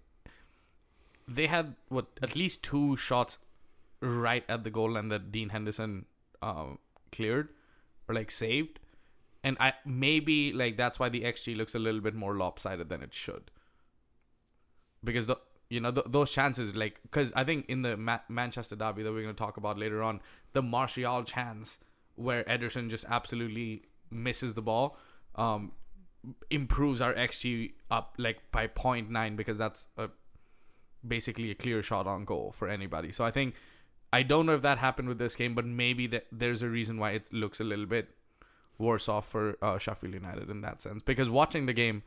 [1.26, 3.38] they had what at least two shots
[4.02, 6.04] right at the goal line that Dean Henderson
[6.42, 6.78] um,
[7.10, 7.48] cleared
[8.11, 8.81] or like saved,
[9.44, 13.03] and I maybe like that's why the xG looks a little bit more lopsided than
[13.03, 13.51] it should.
[15.03, 15.37] Because the
[15.68, 19.12] you know th- those chances like because I think in the Ma- Manchester derby that
[19.12, 20.20] we're going to talk about later on
[20.53, 21.79] the Martial chance
[22.16, 24.99] where Ederson just absolutely misses the ball
[25.37, 25.70] um
[26.51, 30.11] improves our xG up like by 0.9 because that's a
[31.07, 33.12] basically a clear shot on goal for anybody.
[33.12, 33.55] So I think
[34.12, 36.99] I don't know if that happened with this game, but maybe that there's a reason
[36.99, 38.09] why it looks a little bit
[38.79, 42.03] worse off for uh, Sheffield United in that sense because watching the game,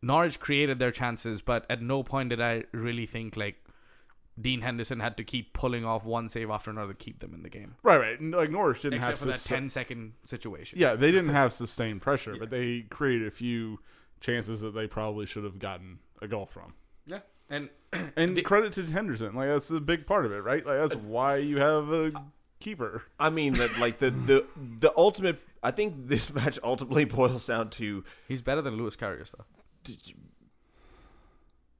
[0.00, 3.56] Norwich created their chances, but at no point did I really think like
[4.40, 7.42] Dean Henderson had to keep pulling off one save after another to keep them in
[7.42, 7.74] the game.
[7.82, 8.22] Right, right.
[8.22, 10.78] Like Norwich didn't Except have for that sus- 10 second situation.
[10.78, 13.80] Yeah, they didn't have sustained pressure, but they created a few
[14.20, 16.74] chances that they probably should have gotten a goal from.
[17.06, 17.20] Yeah.
[17.50, 17.70] And
[18.16, 20.64] And The- credit to Henderson, like that's a big part of it, right?
[20.64, 22.12] Like that's why you have a
[22.60, 23.02] keeper.
[23.20, 24.46] I mean that like the the
[24.80, 25.40] the ultimate.
[25.62, 29.44] I think this match ultimately boils down to he's better than Loris Karius, though.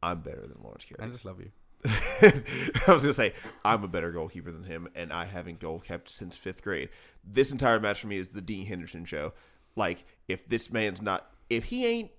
[0.02, 1.08] I'm better than Lawrence Carrier.
[1.08, 1.50] I just love you.
[1.84, 6.10] I was gonna say I'm a better goalkeeper than him, and I haven't goal kept
[6.10, 6.88] since fifth grade.
[7.24, 9.32] This entire match for me is the Dean Henderson show.
[9.76, 12.10] Like if this man's not, if he ain't,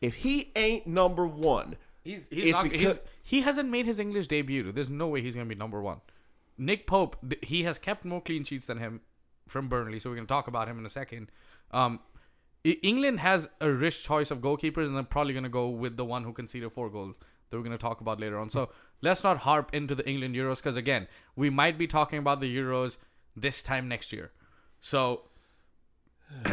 [0.00, 4.28] if he ain't number one, He's, he's not, because- he's, he hasn't made his English
[4.28, 4.70] debut.
[4.72, 6.00] There's no way he's going to be number one.
[6.56, 9.00] Nick Pope, th- he has kept more clean sheets than him
[9.46, 11.30] from Burnley, so we're going to talk about him in a second.
[11.72, 12.00] Um,
[12.64, 16.04] England has a rich choice of goalkeepers, and they're probably going to go with the
[16.04, 17.14] one who conceded four goals
[17.50, 18.50] that we're going to talk about later on.
[18.50, 18.70] So
[19.02, 22.56] let's not harp into the England Euros because, again, we might be talking about the
[22.56, 22.96] Euros
[23.36, 24.32] this time next year.
[24.80, 25.22] So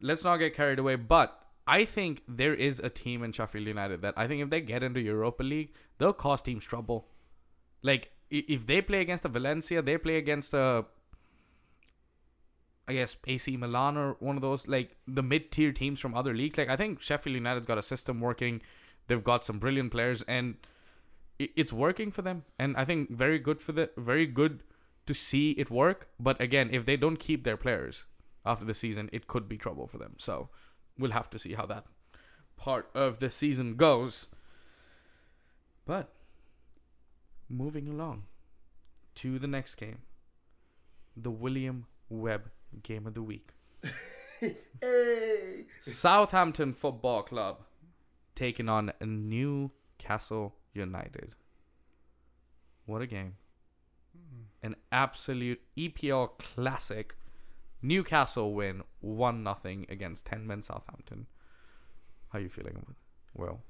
[0.00, 0.96] let's not get carried away.
[0.96, 4.60] But I think there is a team in Sheffield United that I think if they
[4.60, 7.08] get into Europa League, they'll cause teams trouble.
[7.82, 10.84] Like if they play against a Valencia, they play against a
[12.86, 16.34] I guess AC Milan or one of those like the mid tier teams from other
[16.34, 16.58] leagues.
[16.58, 18.60] Like I think Sheffield United's got a system working.
[19.06, 20.56] They've got some brilliant players and
[21.38, 22.44] it's working for them.
[22.58, 24.62] And I think very good for the very good
[25.06, 26.08] to see it work.
[26.20, 28.04] But again, if they don't keep their players
[28.44, 30.14] after the season, it could be trouble for them.
[30.18, 30.50] So
[30.98, 31.86] we'll have to see how that
[32.56, 34.26] part of the season goes.
[35.86, 36.12] But
[37.48, 38.24] moving along
[39.16, 39.98] to the next game,
[41.16, 42.50] the William Webb
[42.82, 43.50] game of the week.
[45.86, 47.60] Southampton Football Club
[48.34, 51.34] taking on Newcastle United.
[52.86, 53.36] What a game.
[54.12, 54.66] Hmm.
[54.66, 57.16] An absolute EPL classic.
[57.84, 61.26] Newcastle win 1 0 against 10 men Southampton.
[62.30, 62.96] How are you feeling with
[63.34, 63.60] Well,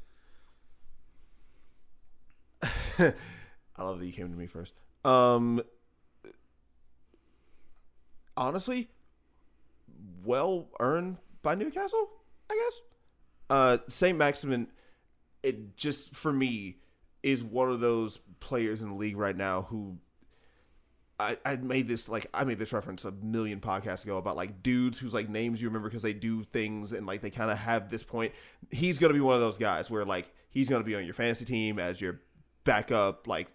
[3.76, 4.72] I love that you came to me first.
[5.04, 5.60] Um,
[8.36, 8.88] honestly,
[10.24, 12.08] well earned by Newcastle,
[12.48, 12.80] I guess.
[13.50, 14.68] Uh, Saint Maximin,
[15.42, 16.76] it just for me
[17.24, 19.98] is one of those players in the league right now who.
[21.18, 24.62] I, I made this like I made this reference a million podcasts ago about like
[24.62, 27.58] dudes whose like names you remember because they do things and like they kind of
[27.58, 28.32] have this point.
[28.70, 31.44] He's gonna be one of those guys where like he's gonna be on your fantasy
[31.44, 32.20] team as your
[32.64, 33.48] backup like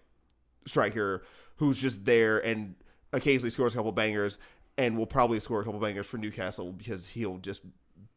[0.66, 1.22] striker
[1.56, 2.76] who's just there and
[3.12, 4.38] occasionally scores a couple bangers
[4.78, 7.62] and will probably score a couple bangers for Newcastle because he'll just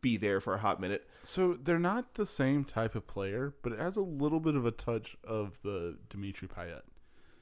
[0.01, 1.07] be there for a hot minute.
[1.23, 4.65] So they're not the same type of player, but it has a little bit of
[4.65, 6.81] a touch of the Dimitri Payet.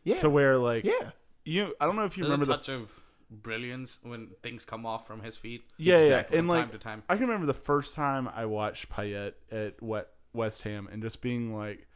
[0.03, 0.17] Yeah.
[0.17, 1.11] To where like yeah.
[1.45, 4.65] You I don't know if you there's remember a the touch of brilliance when things
[4.65, 5.63] come off from his feet.
[5.77, 6.35] Yeah, Exactly.
[6.35, 7.03] yeah, and From like time to time.
[7.09, 11.21] I can remember the first time I watched Payet at Wet West Ham and just
[11.21, 11.87] being like,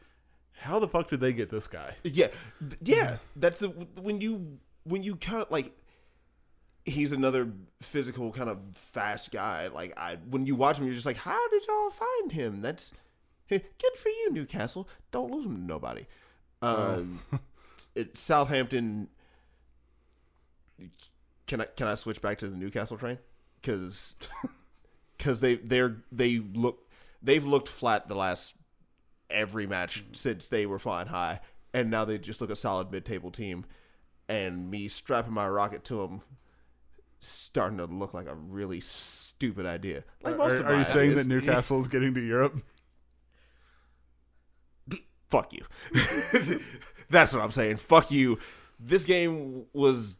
[0.58, 2.28] "How the fuck did they get this guy?" Yeah.
[2.60, 3.68] Th- Yeah, that's the
[4.00, 5.72] when you when you kind of like
[6.84, 7.50] he's another
[7.82, 9.66] physical kind of fast guy.
[9.68, 12.92] Like I when you watch him you're just like, "How did y'all find him?" That's
[13.48, 13.62] good
[13.96, 14.88] for you Newcastle.
[15.12, 16.06] Don't lose him to nobody.
[16.62, 17.20] Um
[17.94, 19.08] it, Southampton
[21.46, 23.18] can I can I switch back to the Newcastle train?
[23.62, 24.14] Cuz
[25.18, 26.88] cuz they they're they look
[27.22, 28.54] they've looked flat the last
[29.30, 30.12] every match mm-hmm.
[30.14, 31.40] since they were flying high,
[31.72, 33.64] and now they just look a solid mid-table team.
[34.28, 36.22] And me strapping my rocket to them,
[37.20, 40.02] starting to look like a really stupid idea.
[40.22, 42.60] Like most Are, of are you saying that Newcastle is getting to Europe?
[45.30, 45.64] Fuck you.
[47.10, 47.76] That's what I'm saying.
[47.76, 48.38] Fuck you.
[48.80, 50.18] This game was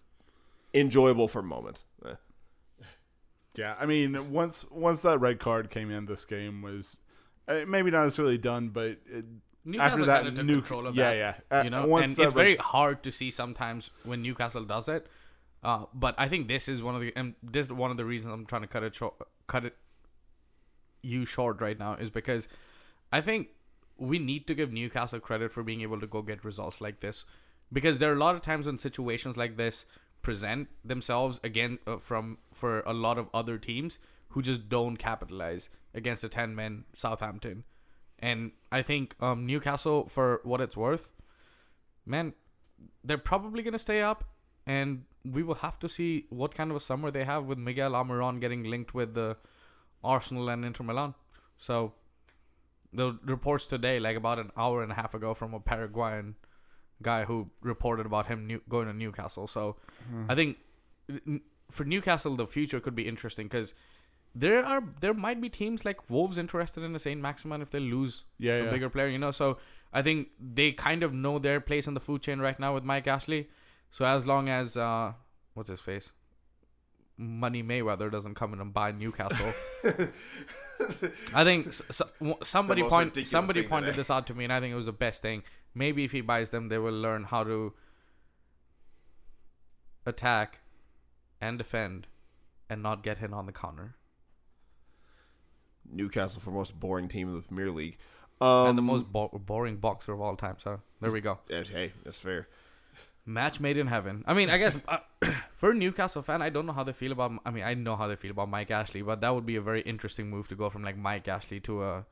[0.80, 1.84] enjoyable for moments.
[2.04, 2.14] Eh.
[3.56, 7.00] Yeah, I mean, once once that red card came in, this game was
[7.48, 9.24] uh, maybe not necessarily done, but it,
[9.78, 11.44] after that, kinda took New- control of yeah, that.
[11.50, 14.64] yeah, Uh, you know, once and it's red- very hard to see sometimes when Newcastle
[14.64, 15.06] does it.
[15.62, 18.04] Uh, but I think this is one of the and this is one of the
[18.04, 19.14] reasons I'm trying to cut it short,
[19.46, 19.76] cut it
[21.02, 22.48] you short right now is because
[23.12, 23.48] I think
[23.96, 27.24] we need to give Newcastle credit for being able to go get results like this
[27.72, 29.86] because there are a lot of times when situations like this
[30.26, 35.70] present themselves again uh, from for a lot of other teams who just don't capitalize
[35.94, 37.62] against a 10 men Southampton
[38.18, 41.12] and I think um, Newcastle for what it's worth
[42.04, 42.32] man
[43.04, 44.24] they're probably going to stay up
[44.66, 47.92] and we will have to see what kind of a summer they have with Miguel
[47.92, 49.36] Almiron getting linked with the
[50.02, 51.14] Arsenal and Inter Milan.
[51.56, 51.92] So
[52.92, 56.34] the reports today, like about an hour and a half ago, from a Paraguayan
[57.02, 59.46] guy who reported about him new, going to Newcastle.
[59.46, 59.76] So
[60.28, 60.56] I think
[61.70, 63.74] for Newcastle, the future could be interesting because
[64.34, 67.80] there are there might be teams like Wolves interested in a Saint Maximin if they
[67.80, 68.70] lose Yeah, a yeah.
[68.70, 69.30] bigger player, you know.
[69.30, 69.58] So
[69.92, 72.84] I think they kind of know their place in the food chain right now with
[72.84, 73.48] Mike Ashley.
[73.90, 75.12] So as long as uh,
[75.54, 76.10] what's his face,
[77.16, 79.52] Money Mayweather doesn't come in and buy Newcastle,
[81.34, 83.96] I think s- s- w- somebody point somebody pointed today.
[83.96, 85.42] this out to me, and I think it was the best thing.
[85.76, 87.74] Maybe if he buys them, they will learn how to
[90.06, 90.60] attack
[91.38, 92.06] and defend,
[92.70, 93.94] and not get hit on the counter.
[95.88, 97.98] Newcastle for most boring team in the Premier League.
[98.40, 100.56] Um, and the most bo- boring boxer of all time.
[100.58, 101.40] So there we go.
[101.68, 102.48] Hey, that's fair.
[103.26, 104.24] Match made in heaven.
[104.26, 104.98] I mean, I guess uh,
[105.52, 107.32] for a Newcastle fan, I don't know how they feel about.
[107.44, 109.60] I mean, I know how they feel about Mike Ashley, but that would be a
[109.60, 112.06] very interesting move to go from like Mike Ashley to a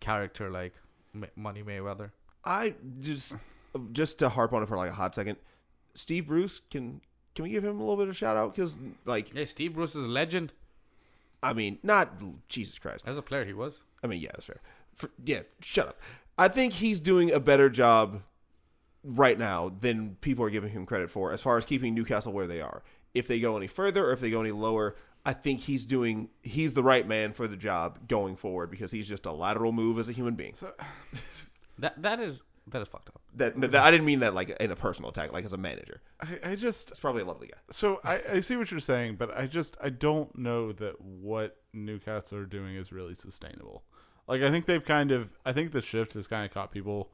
[0.00, 0.74] character like
[1.12, 2.10] Ma- Money Mayweather.
[2.46, 3.36] I just
[3.92, 5.36] just to harp on it for like a hot second.
[5.94, 7.00] Steve Bruce can
[7.34, 9.96] can we give him a little bit of shout out because like Hey, Steve Bruce
[9.96, 10.52] is a legend.
[11.42, 13.04] I mean not Jesus Christ.
[13.06, 13.80] As a player, he was.
[14.02, 14.60] I mean yeah that's fair.
[14.94, 16.00] For, yeah, shut up.
[16.38, 18.22] I think he's doing a better job
[19.02, 22.46] right now than people are giving him credit for as far as keeping Newcastle where
[22.46, 22.82] they are.
[23.12, 26.28] If they go any further or if they go any lower, I think he's doing
[26.42, 29.98] he's the right man for the job going forward because he's just a lateral move
[29.98, 30.54] as a human being.
[31.78, 33.20] That that is that is fucked up.
[33.34, 36.00] That, that I didn't mean that like in a personal attack, like as a manager.
[36.20, 37.58] I, I just It's probably a lovely guy.
[37.70, 41.58] so I, I see what you're saying, but I just I don't know that what
[41.72, 43.84] Newcastle are doing is really sustainable.
[44.26, 47.12] Like I think they've kind of I think the shift has kind of caught people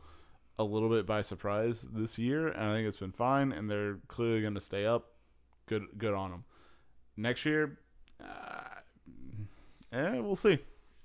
[0.58, 3.96] a little bit by surprise this year, and I think it's been fine, and they're
[4.08, 5.12] clearly going to stay up.
[5.66, 6.44] Good good on them.
[7.16, 7.78] Next year,
[8.22, 8.80] uh,
[9.92, 10.58] eh, we'll see.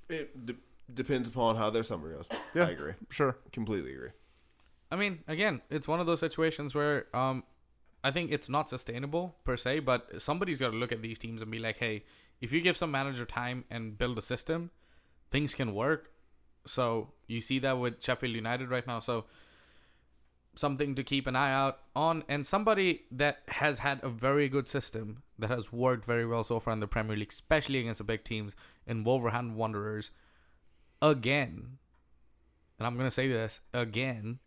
[0.10, 0.56] It de-
[0.94, 2.26] depends upon how their summer goes.
[2.54, 2.94] Yeah, I agree.
[3.10, 3.38] Sure.
[3.52, 4.10] Completely agree.
[4.92, 7.44] I mean, again, it's one of those situations where um,
[8.04, 11.42] I think it's not sustainable per se, but somebody's got to look at these teams
[11.42, 12.06] and be like, hey,
[12.40, 14.72] if you give some manager time and build a system,
[15.30, 16.12] things can work.
[16.66, 19.00] So you see that with Sheffield United right now.
[19.00, 19.26] So
[20.56, 24.68] something to keep an eye out on, and somebody that has had a very good
[24.68, 28.04] system that has worked very well so far in the Premier League, especially against the
[28.04, 30.12] big teams in Wolverhampton Wanderers,
[31.02, 31.78] again.
[32.78, 34.40] And I'm gonna say this again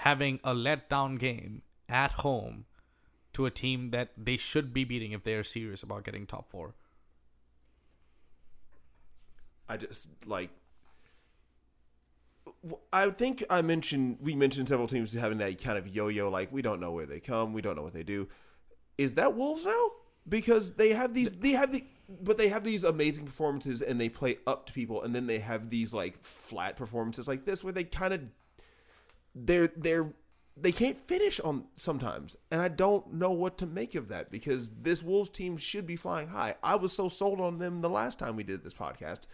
[0.00, 2.64] having a letdown game at home
[3.34, 6.50] to a team that they should be beating if they are serious about getting top
[6.50, 6.74] four.
[9.68, 10.50] I just like.
[12.92, 16.62] I think I mentioned we mentioned several teams having that kind of yo-yo, like we
[16.62, 18.28] don't know where they come, we don't know what they do.
[18.98, 19.90] Is that Wolves now?
[20.28, 21.84] Because they have these, they have the,
[22.22, 25.38] but they have these amazing performances and they play up to people, and then they
[25.38, 28.20] have these like flat performances like this where they kind of,
[29.34, 30.12] they're they're
[30.56, 34.82] they can't finish on sometimes, and I don't know what to make of that because
[34.82, 36.56] this Wolves team should be flying high.
[36.62, 39.26] I was so sold on them the last time we did this podcast,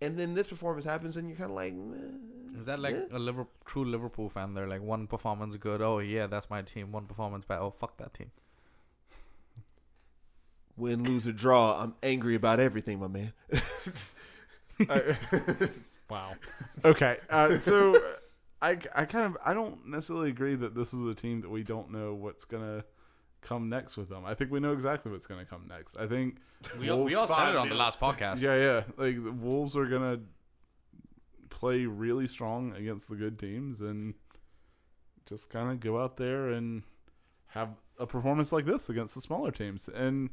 [0.00, 3.18] and then this performance happens, and you're kind of like, "Meh." Is that like a
[3.18, 4.54] Liverpool, true Liverpool fan?
[4.54, 5.80] They're like one performance good.
[5.80, 6.92] Oh yeah, that's my team.
[6.92, 7.60] One performance bad.
[7.60, 8.30] Oh fuck that team.
[10.76, 11.82] Win, lose, or draw.
[11.82, 13.32] I'm angry about everything, my man.
[16.10, 16.32] Wow.
[16.84, 17.16] Okay.
[17.30, 17.94] Uh, so
[18.60, 21.62] I, I kind of I don't necessarily agree that this is a team that we
[21.62, 22.84] don't know what's gonna
[23.40, 24.26] come next with them.
[24.26, 25.96] I think we know exactly what's gonna come next.
[25.96, 26.36] I think
[26.78, 28.42] We, all- we all said it on the last podcast.
[28.42, 30.20] yeah yeah like the Wolves are gonna
[31.48, 34.12] play really strong against the good teams and
[35.26, 36.82] just kind of go out there and
[37.48, 40.28] have a performance like this against the smaller teams and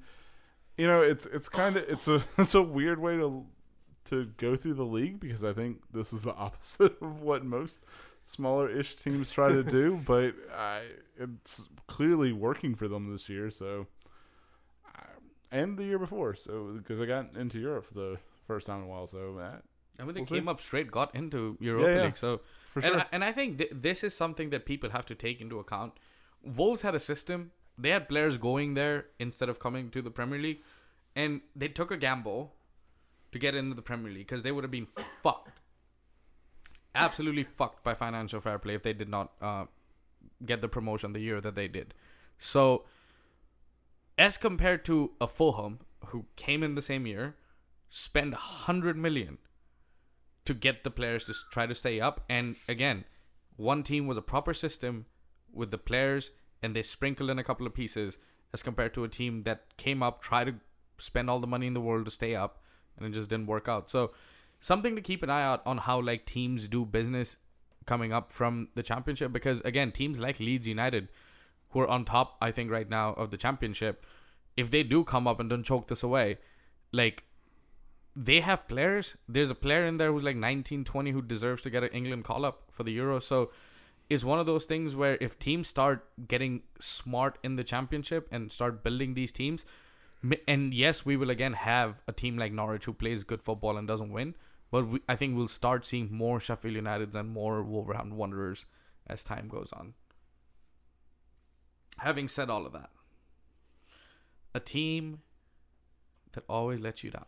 [0.80, 3.46] you know it's it's kind of it's a it's a weird way to
[4.06, 7.80] to go through the league because I think this is the opposite of what most
[8.24, 10.84] smaller ish teams try to do but I
[11.18, 13.88] it's clearly working for them this year so
[15.52, 18.84] and the year before so because I got into Europe for the first time in
[18.86, 19.64] a while so that
[20.00, 20.36] I mean, they We'll see.
[20.36, 22.04] came up straight, got into Europa Yeah, yeah.
[22.06, 22.18] League.
[22.18, 23.02] So, For and sure.
[23.02, 25.92] I, and I think th- this is something that people have to take into account.
[26.42, 30.40] Wolves had a system; they had players going there instead of coming to the Premier
[30.40, 30.62] League,
[31.16, 32.54] and they took a gamble
[33.32, 34.88] to get into the Premier League because they would have been
[35.22, 35.60] fucked,
[36.96, 39.66] absolutely fucked by financial fair play if they did not uh,
[40.46, 41.94] get the promotion the year that they did.
[42.38, 42.86] So,
[44.18, 47.36] as compared to a Fulham who came in the same year,
[47.90, 49.38] spent hundred million
[50.46, 52.22] to get the players to try to stay up.
[52.30, 53.06] And again,
[53.56, 55.06] one team was a proper system
[55.54, 56.32] with the players
[56.62, 58.18] and they sprinkled in a couple of pieces
[58.54, 60.56] as compared to a team that came up, tried to
[61.00, 62.62] spend all the money in the world to stay up,
[62.98, 63.90] and it just didn't work out.
[63.90, 64.12] So
[64.60, 67.38] something to keep an eye out on how like teams do business
[67.86, 71.08] coming up from the championship because again, teams like Leeds United,
[71.70, 74.06] who are on top, I think right now of the championship,
[74.58, 76.38] if they do come up and don't choke this away,
[76.92, 77.24] like
[78.16, 79.16] they have players.
[79.28, 82.26] There's a player in there who's like 19, 20 who deserves to get an England
[82.26, 83.20] call up for the Euro.
[83.20, 83.52] So
[84.10, 88.52] it's one of those things where if teams start getting smart in the championship and
[88.52, 89.66] start building these teams,
[90.48, 93.88] and yes, we will again have a team like Norwich who plays good football and
[93.88, 94.36] doesn't win,
[94.72, 98.66] but we, I think we'll start seeing more Sheffield Uniteds and more Wolverhampton Wanderers
[99.08, 99.94] as time goes on.
[102.00, 102.90] Having said all of that,
[104.54, 105.22] a team
[106.34, 107.26] that always lets you down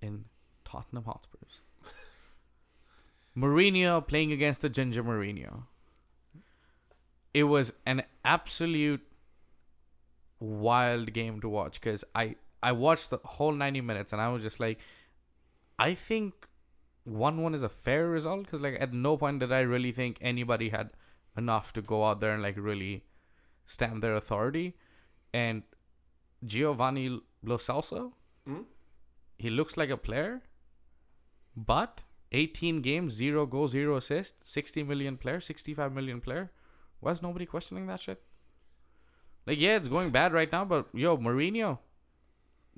[0.00, 0.24] in
[0.64, 1.60] Tottenham Hotspurs.
[3.36, 5.64] Mourinho playing against the Ginger Mourinho.
[7.32, 9.02] It was an absolute
[10.44, 14.42] wild game to watch because I I watched the whole 90 minutes and I was
[14.42, 14.78] just like
[15.78, 16.46] I think
[17.08, 20.70] 1-1 is a fair result because like at no point did I really think anybody
[20.70, 20.90] had
[21.36, 23.04] enough to go out there and like really
[23.66, 24.76] stamp their authority
[25.32, 25.62] and
[26.44, 28.12] Giovanni Lo Celso
[28.46, 28.62] hmm?
[29.38, 30.42] he looks like a player,
[31.56, 36.50] but 18 games, zero goals, zero assists, 60 million player, 65 million player.
[37.00, 38.22] Why is nobody questioning that shit?
[39.46, 41.78] Like, yeah, it's going bad right now, but yo, Mourinho,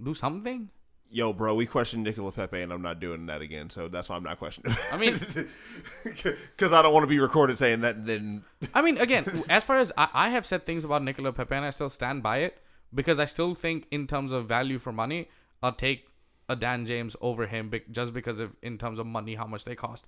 [0.02, 0.70] do something.
[1.08, 3.70] Yo, bro, we questioned Nicola Pepe, and I'm not doing that again.
[3.70, 4.76] So that's why I'm not questioning.
[4.92, 5.18] I mean-
[6.04, 8.04] because I don't want to be recorded saying that.
[8.06, 8.42] Then
[8.74, 11.64] I mean, again, as far as I, I have said things about Nicola Pepe, and
[11.64, 12.58] I still stand by it
[12.92, 15.28] because I still think, in terms of value for money,
[15.62, 16.08] I'll take
[16.48, 19.76] a Dan James over him just because of in terms of money how much they
[19.76, 20.06] cost.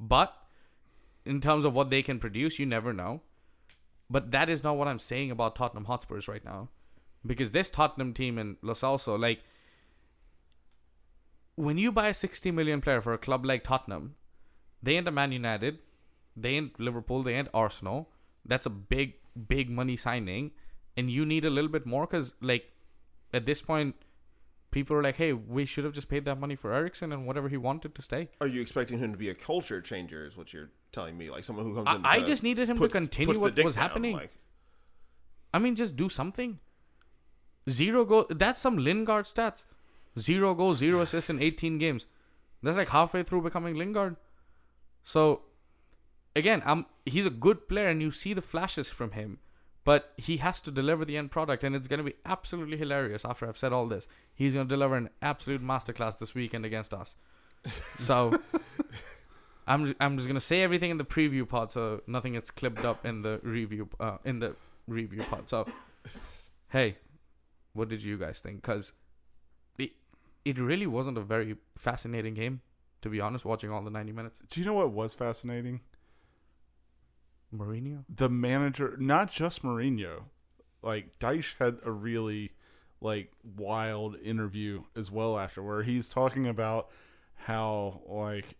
[0.00, 0.34] But
[1.24, 3.20] in terms of what they can produce, you never know.
[4.10, 6.68] But that is not what I'm saying about Tottenham Hotspurs right now,
[7.24, 9.40] because this Tottenham team and Lo Celso, like,
[11.54, 14.16] when you buy a 60 million player for a club like Tottenham,
[14.82, 15.78] they ain't a Man United,
[16.36, 18.08] they ain't Liverpool, they ain't Arsenal.
[18.44, 19.14] That's a big,
[19.48, 20.52] big money signing,
[20.96, 22.72] and you need a little bit more because, like,
[23.32, 23.94] at this point,
[24.70, 27.48] people are like, "Hey, we should have just paid that money for Eriksen and whatever
[27.48, 30.26] he wanted to stay." are you expecting him to be a culture changer?
[30.26, 31.30] Is what you're telling me?
[31.30, 32.06] Like someone who comes I- in.
[32.06, 34.14] I just needed him to continue what was down, happening.
[34.16, 34.32] Like,
[35.52, 36.58] I mean, just do something.
[37.68, 38.26] Zero goal.
[38.30, 39.64] That's some Lingard stats.
[40.18, 42.06] Zero goals, zero assists in 18 games.
[42.62, 44.16] That's like halfway through becoming Lingard.
[45.04, 45.42] So,
[46.36, 49.38] again, I'm he's a good player, and you see the flashes from him,
[49.84, 53.24] but he has to deliver the end product, and it's gonna be absolutely hilarious.
[53.24, 57.16] After I've said all this, he's gonna deliver an absolute masterclass this weekend against us.
[57.98, 58.40] So.
[59.70, 62.84] I'm just, I'm just gonna say everything in the preview part, so nothing gets clipped
[62.84, 64.56] up in the review uh, in the
[64.88, 65.48] review pod.
[65.48, 65.64] So,
[66.70, 66.96] hey,
[67.72, 68.62] what did you guys think?
[68.62, 68.92] Because
[69.78, 69.92] it
[70.44, 72.62] it really wasn't a very fascinating game,
[73.02, 73.44] to be honest.
[73.44, 75.82] Watching all the 90 minutes, Do you know what was fascinating?
[77.54, 78.04] Mourinho.
[78.08, 80.24] The manager, not just Mourinho,
[80.82, 82.52] like Dyche had a really
[83.00, 86.90] like wild interview as well after where he's talking about
[87.34, 88.56] how like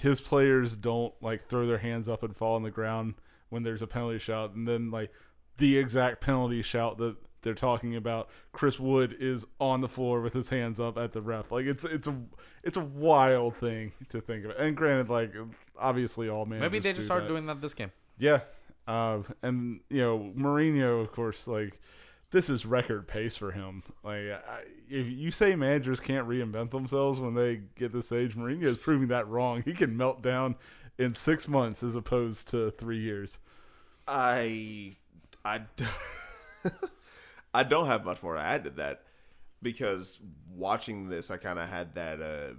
[0.00, 3.14] his players don't like throw their hands up and fall on the ground
[3.48, 5.10] when there's a penalty shout and then like
[5.58, 10.32] the exact penalty shout that they're talking about Chris Wood is on the floor with
[10.32, 12.16] his hands up at the ref like it's it's a
[12.62, 15.32] it's a wild thing to think of and granted like
[15.78, 17.28] obviously all managers Maybe they do just started that.
[17.28, 17.92] doing that this game.
[18.18, 18.40] Yeah.
[18.86, 21.80] Uh, and you know, Mourinho, of course, like
[22.34, 23.84] this is record pace for him.
[24.02, 28.64] Like, I, if you say managers can't reinvent themselves when they get this age, Mourinho
[28.64, 29.62] is proving that wrong.
[29.64, 30.56] He can melt down
[30.98, 33.38] in six months as opposed to three years.
[34.08, 34.96] I,
[35.44, 35.60] I,
[37.54, 39.04] I don't have much more to add to that
[39.62, 40.20] because
[40.52, 42.20] watching this, I kind of had that.
[42.20, 42.54] uh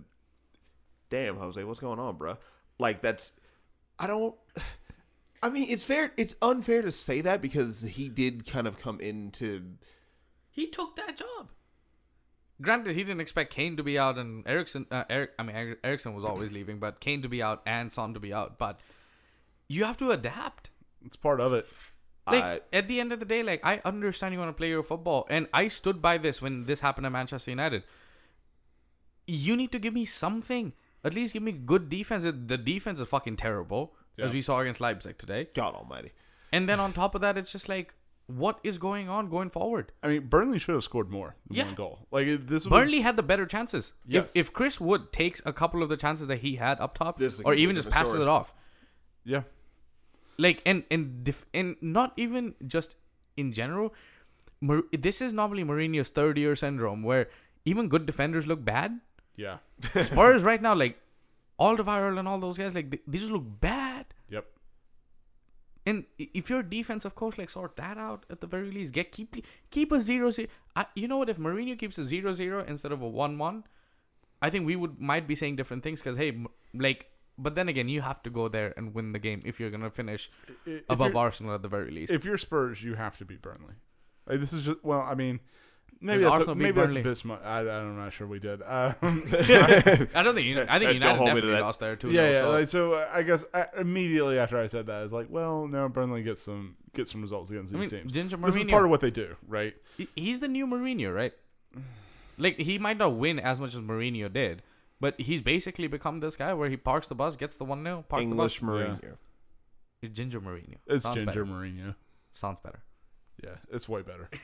[1.10, 2.38] Damn, Jose, what's going on, bruh?
[2.80, 3.42] Like that's,
[4.00, 4.36] I don't.
[5.44, 6.12] I mean, it's fair.
[6.18, 9.62] It's unfair to say that because he did kind of come into.
[10.50, 11.50] He took that job.
[12.62, 14.88] Granted, he didn't expect Kane to be out and Eriksen.
[14.90, 17.92] Uh, Eric, I mean, Er- Eriksen was always leaving, but Kane to be out and
[17.92, 18.58] Son to be out.
[18.58, 18.80] But
[19.68, 20.70] you have to adapt.
[21.06, 21.68] It's part of it.
[22.26, 24.70] Like I- at the end of the day, like I understand you want to play
[24.70, 27.84] your football, and I stood by this when this happened at Manchester United.
[29.28, 30.74] You need to give me something.
[31.04, 32.24] At least give me good defense.
[32.24, 35.48] The defense is fucking terrible, as we saw against Leipzig today.
[35.54, 36.12] God Almighty.
[36.52, 37.94] And then on top of that, it's just like,
[38.28, 39.92] what is going on going forward?
[40.02, 41.66] I mean, Burnley should have scored more than Yeah.
[41.66, 42.08] one goal.
[42.12, 43.94] Like this was Burnley had the better chances.
[44.08, 44.36] Yes.
[44.36, 47.20] If, if Chris Wood takes a couple of the chances that he had up top,
[47.20, 48.24] This is a or even just passes story.
[48.24, 48.56] it off,
[49.24, 49.44] Yeah.
[50.38, 52.96] Like and and def- and not even just
[53.38, 53.94] in general.
[54.60, 57.30] Mar- this is normally Mourinho's third year syndrome, where
[57.64, 59.00] even good defenders look bad.
[59.38, 59.58] Yeah.
[60.02, 60.98] Spurs right now, like
[61.60, 63.85] Alderweireld and all those guys, like they, they just look bad.
[65.86, 68.92] And if you're a defensive coach, like sort that out at the very least.
[68.92, 70.50] Get keep keep a zero zero.
[70.76, 71.30] I, you know what?
[71.30, 73.66] If Mourinho keeps a zero zero instead of a one one,
[74.42, 76.02] I think we would might be saying different things.
[76.02, 77.06] Because hey, like,
[77.38, 79.92] but then again, you have to go there and win the game if you're gonna
[79.92, 80.32] finish
[80.66, 82.12] if above Arsenal at the very least.
[82.12, 83.76] If you're Spurs, you have to beat Burnley.
[84.28, 85.40] Like, this is just well, I mean,
[86.02, 87.10] maybe that's Arsenal a, beat maybe that's a Burnley?
[87.10, 87.42] bit smart.
[87.44, 88.62] I, I'm not sure we did.
[88.62, 90.48] Um, I don't think.
[90.48, 91.62] Uni- I think Don't United hold me to definitely that.
[91.62, 92.12] lost there too.
[92.12, 92.40] yeah, yeah.
[92.42, 95.28] so- like, so uh, I guess I, immediately after I said that, I was like,
[95.30, 98.14] well, no, Burnley gets some get some results against I these mean, teams.
[98.14, 99.74] Ginger This is Mourinho- part of what they do, right?
[99.98, 101.34] He- he's the new Mourinho, right?
[102.38, 104.62] Like he might not win as much as Mourinho did,
[105.00, 108.04] but he's basically become this guy where he parks the bus, gets the one 0
[108.10, 108.76] parks English the bus.
[108.76, 109.18] Mourinho.
[110.02, 110.76] It's Ginger Mourinho.
[110.88, 111.46] It's Sounds Ginger better.
[111.46, 111.96] Mourinho.
[112.34, 112.84] Sounds better.
[113.44, 114.30] Yeah, it's way better.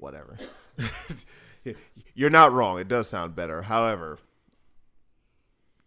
[0.00, 0.36] Whatever.
[2.14, 2.78] You're not wrong.
[2.78, 3.62] It does sound better.
[3.62, 4.18] However,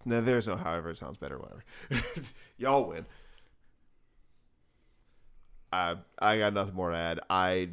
[0.05, 0.91] no, there's no however.
[0.91, 1.37] It sounds better.
[1.37, 1.63] Whatever.
[2.57, 3.05] Y'all win.
[5.71, 7.19] I I got nothing more to add.
[7.29, 7.69] I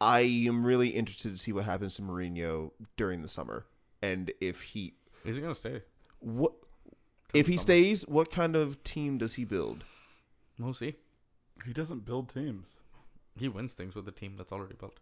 [0.00, 3.66] I am really interested to see what happens to Mourinho during the summer,
[4.00, 4.94] and if he
[5.24, 5.82] Is he gonna stay?
[6.20, 6.52] what
[7.32, 9.84] if he stays, what kind of team does he build?
[10.58, 10.96] We'll see.
[11.64, 12.78] He doesn't build teams.
[13.38, 14.98] He wins things with the team that's already built.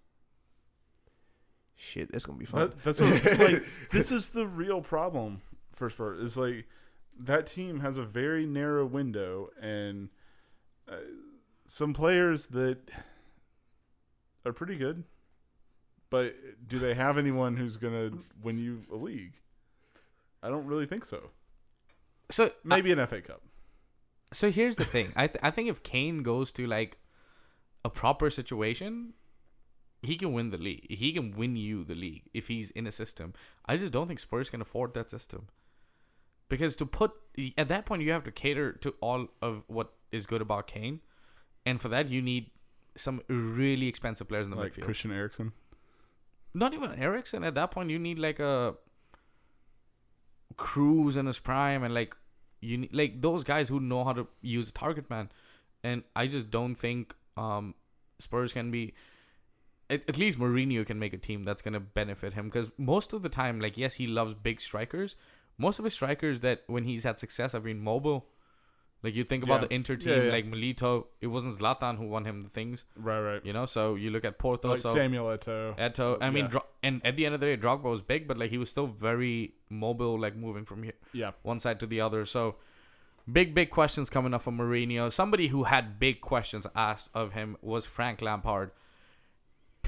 [1.80, 2.60] Shit, that's gonna be fun.
[2.60, 5.40] That, that's what, like this is the real problem
[5.72, 6.66] First part Is like
[7.20, 10.08] that team has a very narrow window, and
[10.90, 10.96] uh,
[11.66, 12.78] some players that
[14.44, 15.04] are pretty good,
[16.10, 16.34] but
[16.66, 18.10] do they have anyone who's gonna
[18.42, 19.34] win you a league?
[20.42, 21.30] I don't really think so.
[22.28, 23.42] So Maybe an FA Cup.
[24.32, 25.12] so here's the thing.
[25.14, 26.98] I th- I think if Kane goes to like
[27.84, 29.14] a proper situation,
[30.02, 30.86] he can win the league.
[30.88, 33.34] He can win you the league if he's in a system.
[33.66, 35.48] I just don't think Spurs can afford that system.
[36.48, 37.12] Because to put
[37.56, 41.00] at that point you have to cater to all of what is good about Kane.
[41.66, 42.50] And for that you need
[42.96, 44.82] some really expensive players in the Like midfield.
[44.82, 45.52] Christian Eriksen.
[46.54, 47.44] Not even Eriksen.
[47.44, 48.76] At that point you need like a
[50.56, 52.16] Kroos in his prime and like
[52.60, 55.30] you need like those guys who know how to use a target man.
[55.84, 57.74] And I just don't think um
[58.20, 58.94] Spurs can be
[59.90, 63.22] at, at least Mourinho can make a team that's gonna benefit him because most of
[63.22, 65.16] the time, like yes, he loves big strikers.
[65.56, 68.26] Most of his strikers that when he's had success have been mobile.
[69.00, 69.68] Like you think about Yeah.
[69.68, 70.32] the Inter team, Yeah, yeah.
[70.32, 73.46] like Milito, it wasn't Zlatan who won him the things, Right, right.
[73.46, 73.64] you know.
[73.64, 75.76] So you look at Porto, like so Samuel Eto'o.
[75.78, 76.18] Eto.
[76.20, 76.48] I mean.
[76.48, 78.70] Dro- and at the end of the day, Drogba was big, but like he was
[78.70, 81.30] still very mobile, like moving from here, yeah.
[81.42, 82.24] one side to the other.
[82.26, 82.56] So
[83.30, 85.12] big, big questions coming up from Mourinho.
[85.12, 88.72] Somebody who had big questions asked of him was Frank Lampard,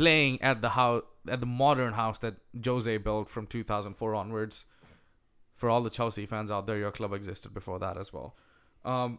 [0.01, 4.65] playing at the house, at the modern house that Jose built from 2004 onwards.
[5.53, 8.35] For all the Chelsea fans out there, your club existed before that as well.
[8.83, 9.19] Um,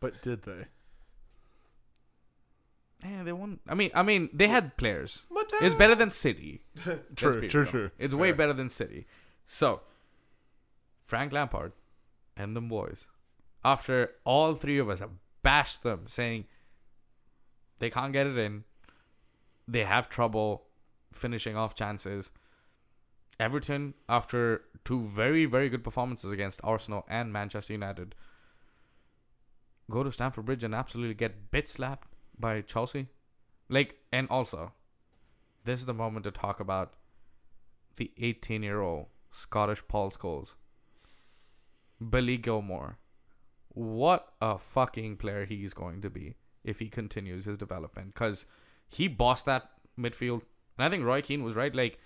[0.00, 0.64] But did they?
[3.04, 3.58] yeah, they won.
[3.68, 5.24] I mean, I mean, they had players.
[5.30, 5.58] Mateo.
[5.60, 6.62] It's better than City.
[7.16, 7.90] True, Let's true, true.
[7.98, 8.36] It's way Fair.
[8.36, 9.06] better than City.
[9.46, 9.80] So,
[11.04, 11.72] Frank Lampard
[12.34, 13.08] and them boys,
[13.62, 15.10] after all three of us have
[15.42, 16.46] bashed them, saying
[17.78, 18.64] they can't get it in,
[19.66, 20.64] they have trouble
[21.12, 22.30] finishing off chances.
[23.38, 28.14] Everton, after two very, very good performances against Arsenal and Manchester United,
[29.90, 32.08] go to Stamford Bridge and absolutely get bit slapped
[32.38, 33.08] by Chelsea.
[33.68, 34.72] Like, and also,
[35.64, 36.94] this is the moment to talk about
[37.96, 40.54] the 18 year old Scottish Paul Scholes.
[42.10, 42.96] Billy Gilmour.
[43.68, 46.34] What a fucking player he's going to be
[46.64, 48.08] if he continues his development.
[48.14, 48.44] Because
[48.92, 50.42] he bossed that midfield.
[50.76, 51.74] And I think Roy Keane was right.
[51.74, 51.98] Like,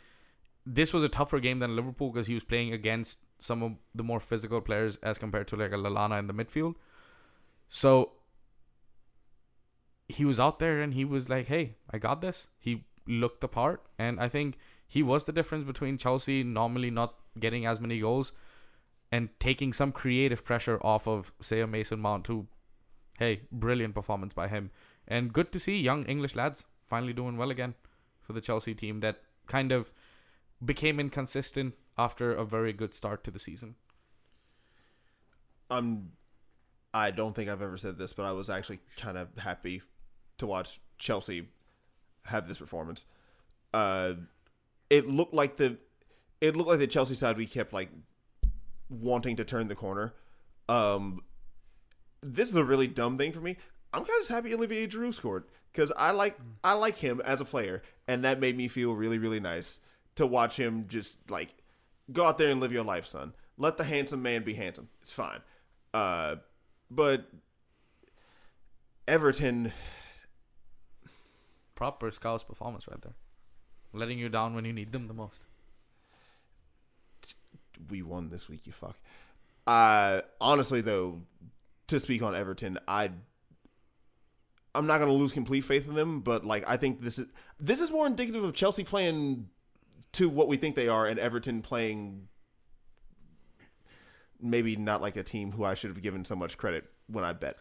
[0.64, 4.02] this was a tougher game than Liverpool because he was playing against some of the
[4.02, 6.74] more physical players as compared to like a Lallana in the midfield.
[7.68, 8.12] So
[10.08, 13.48] he was out there and he was like, "Hey, I got this." He looked the
[13.48, 14.56] part, and I think
[14.86, 18.32] he was the difference between Chelsea normally not getting as many goals
[19.12, 22.26] and taking some creative pressure off of say a Mason Mount.
[22.26, 22.46] Who,
[23.18, 24.70] hey, brilliant performance by him,
[25.06, 27.74] and good to see young English lads finally doing well again
[28.22, 29.92] for the Chelsea team that kind of
[30.64, 33.76] became inconsistent after a very good start to the season.
[35.70, 36.12] I'm
[36.94, 39.82] I don't think I've ever said this, but I was actually kind of happy
[40.38, 41.48] to watch Chelsea
[42.24, 43.04] have this performance.
[43.74, 44.14] Uh,
[44.88, 45.78] it looked like the
[46.40, 47.90] it looked like the Chelsea side we kept like
[48.88, 50.14] wanting to turn the corner.
[50.68, 51.22] Um,
[52.22, 53.56] this is a really dumb thing for me.
[53.92, 57.40] I'm kind of just happy Olivier Giroud scored because I like I like him as
[57.40, 59.80] a player, and that made me feel really really nice
[60.16, 61.54] to watch him just like
[62.12, 63.32] go out there and live your life, son.
[63.58, 64.88] Let the handsome man be handsome.
[65.00, 65.40] It's fine.
[65.94, 66.36] Uh,
[66.90, 67.26] but
[69.08, 69.72] Everton,
[71.74, 73.14] Proper Scouts performance right there.
[73.92, 75.46] Letting you down when you need them the most.
[77.90, 78.66] we won this week.
[78.66, 78.96] You fuck.
[79.66, 81.22] Uh, honestly though,
[81.86, 83.10] to speak on Everton, I.
[84.76, 87.26] I'm not gonna lose complete faith in them, but like I think this is
[87.58, 89.48] this is more indicative of Chelsea playing
[90.12, 92.28] to what we think they are, and Everton playing
[94.40, 97.32] maybe not like a team who I should have given so much credit when I
[97.32, 97.56] bet.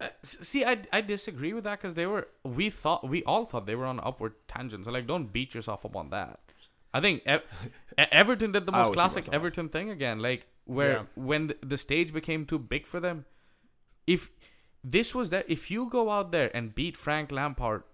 [0.00, 3.66] Uh, see, I, I disagree with that because they were we thought we all thought
[3.66, 4.84] they were on upward tangent.
[4.84, 6.40] So like, don't beat yourself up on that.
[6.92, 7.22] I think
[7.98, 9.28] Everton did the most classic.
[9.32, 11.02] Everton thing again, like where Yeah.
[11.14, 13.24] when the, the stage became too big for them.
[14.06, 14.30] If
[14.84, 17.84] this was that, if you go out there and beat Frank Lampard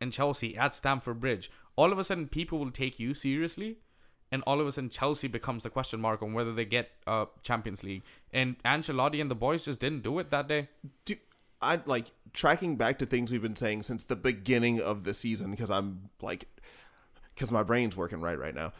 [0.00, 3.78] and Chelsea at Stamford Bridge, all of a sudden people will take you seriously,
[4.30, 7.26] and all of a sudden Chelsea becomes the question mark on whether they get uh
[7.42, 8.02] Champions League.
[8.32, 10.68] And Ancelotti and the boys just didn't do it that day.
[11.04, 11.16] do
[11.62, 15.50] I like tracking back to things we've been saying since the beginning of the season
[15.50, 16.48] because I'm like
[17.34, 18.72] because my brain's working right right now.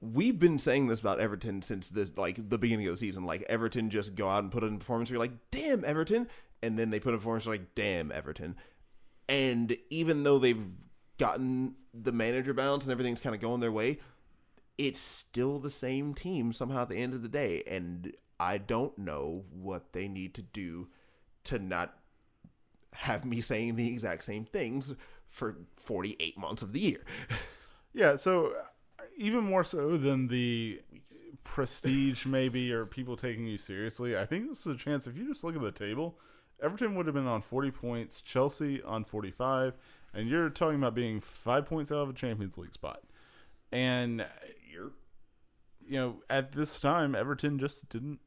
[0.00, 3.24] We've been saying this about Everton since this like the beginning of the season.
[3.24, 5.10] Like Everton just go out and put in a performance.
[5.10, 6.28] You're like, damn Everton,
[6.62, 7.46] and then they put in a performance.
[7.46, 8.56] You're like, damn Everton.
[9.28, 10.66] And even though they've
[11.18, 13.98] gotten the manager balance and everything's kind of going their way,
[14.78, 17.62] it's still the same team somehow at the end of the day.
[17.66, 20.88] And I don't know what they need to do
[21.44, 21.94] to not
[22.94, 24.94] have me saying the exact same things
[25.26, 27.04] for 48 months of the year.
[27.94, 28.52] Yeah, so
[29.18, 30.80] even more so than the
[31.44, 35.06] prestige, maybe, or people taking you seriously, I think this is a chance.
[35.06, 36.18] If you just look at the table,
[36.62, 39.74] Everton would have been on 40 points, Chelsea on 45,
[40.14, 43.00] and you're talking about being five points out of a Champions League spot.
[43.72, 44.26] And, uh,
[44.72, 44.92] you're,
[45.84, 48.20] you know, at this time, Everton just didn't.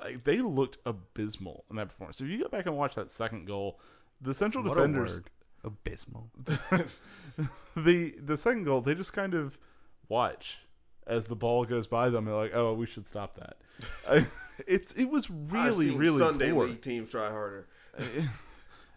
[0.00, 2.18] Like, they looked abysmal in that performance.
[2.18, 3.80] So if you go back and watch that second goal,
[4.20, 5.20] the central What defenders.
[5.64, 6.30] Abysmal.
[7.76, 9.60] the the second goal, they just kind of
[10.08, 10.58] watch
[11.06, 12.24] as the ball goes by them.
[12.26, 13.56] They're like, "Oh, we should stop that."
[14.08, 14.26] I,
[14.66, 16.66] it's it was really really Sunday poor.
[16.66, 17.66] league teams try harder.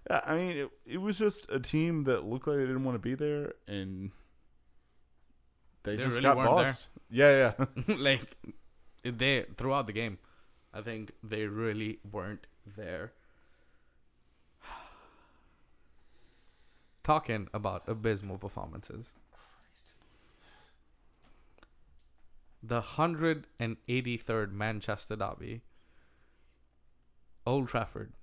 [0.10, 2.94] Yeah, I mean, it, it was just a team that looked like they didn't want
[2.94, 4.12] to be there, and
[5.82, 6.78] they, They just really got weren't
[7.10, 7.56] there.
[7.56, 7.56] Yeah,
[7.88, 7.96] yeah.
[7.98, 8.38] like
[9.04, 10.20] they throughout the game,
[10.74, 12.46] I think they really weren't
[12.78, 13.14] there.
[17.04, 19.14] Talking about abysmal performances.
[22.68, 25.62] The 183rd Manchester Derby.
[27.46, 28.14] Old Trafford.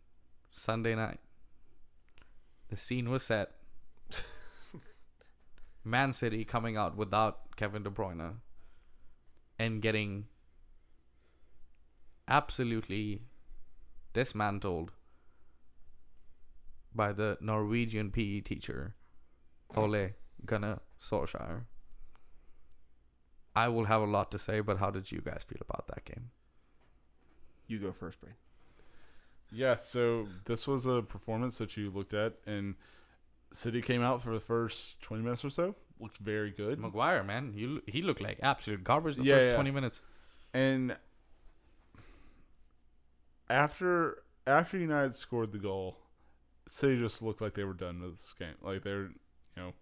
[0.50, 1.20] Sunday night.
[2.68, 3.52] The scene was set.
[5.84, 8.38] Man City coming out without Kevin De Bruyne
[9.60, 10.26] and getting
[12.26, 13.22] absolutely
[14.12, 14.90] dismantled
[16.92, 18.96] by the Norwegian PE teacher
[19.76, 20.14] Ole
[20.44, 21.66] Gunnar Solskjaer.
[23.54, 26.04] I will have a lot to say, but how did you guys feel about that
[26.04, 26.30] game?
[27.66, 28.34] You go first, Brain.
[29.50, 32.74] Yeah, so this was a performance that you looked at, and
[33.52, 35.74] City came out for the first 20 minutes or so.
[36.00, 36.80] Looked very good.
[36.80, 39.54] Maguire, man, you he looked like absolute garbage the Yeah, first yeah.
[39.54, 40.00] twenty minutes.
[40.52, 40.96] And
[43.48, 45.98] after after United scored the goal,
[46.66, 48.54] City just looked like they were done with this game.
[48.62, 49.12] Like they're, you
[49.56, 49.72] know,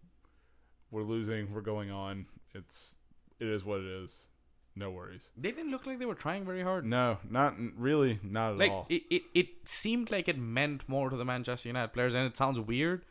[0.91, 2.27] we're losing, we're going on.
[2.55, 2.97] It's
[3.41, 4.28] it is what it is.
[4.76, 5.30] No worries.
[5.36, 6.86] They didn't look like they were trying very hard.
[6.86, 8.86] No, not really, not at like all.
[8.88, 12.36] it, it, it seemed like it meant more to the Manchester United players, and it
[12.36, 13.05] sounds weird,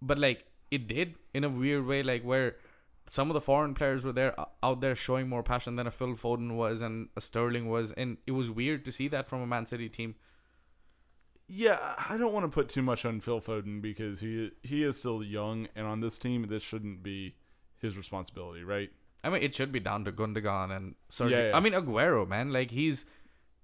[0.00, 2.56] but like it did in a weird way, like where
[3.08, 5.90] some of the foreign players were there uh, out there showing more passion than a
[5.90, 9.42] Phil Foden was and a Sterling was, and it was weird to see that from
[9.42, 10.14] a Man City team.
[11.48, 14.98] Yeah, I don't want to put too much on Phil Foden because he he is
[14.98, 17.34] still young, and on this team, this shouldn't be
[17.80, 18.90] his responsibility, right?
[19.26, 21.30] I mean, it should be down to Gundogan and Sergio.
[21.30, 21.56] Yeah, yeah.
[21.56, 23.04] I mean, Aguero, man, like he's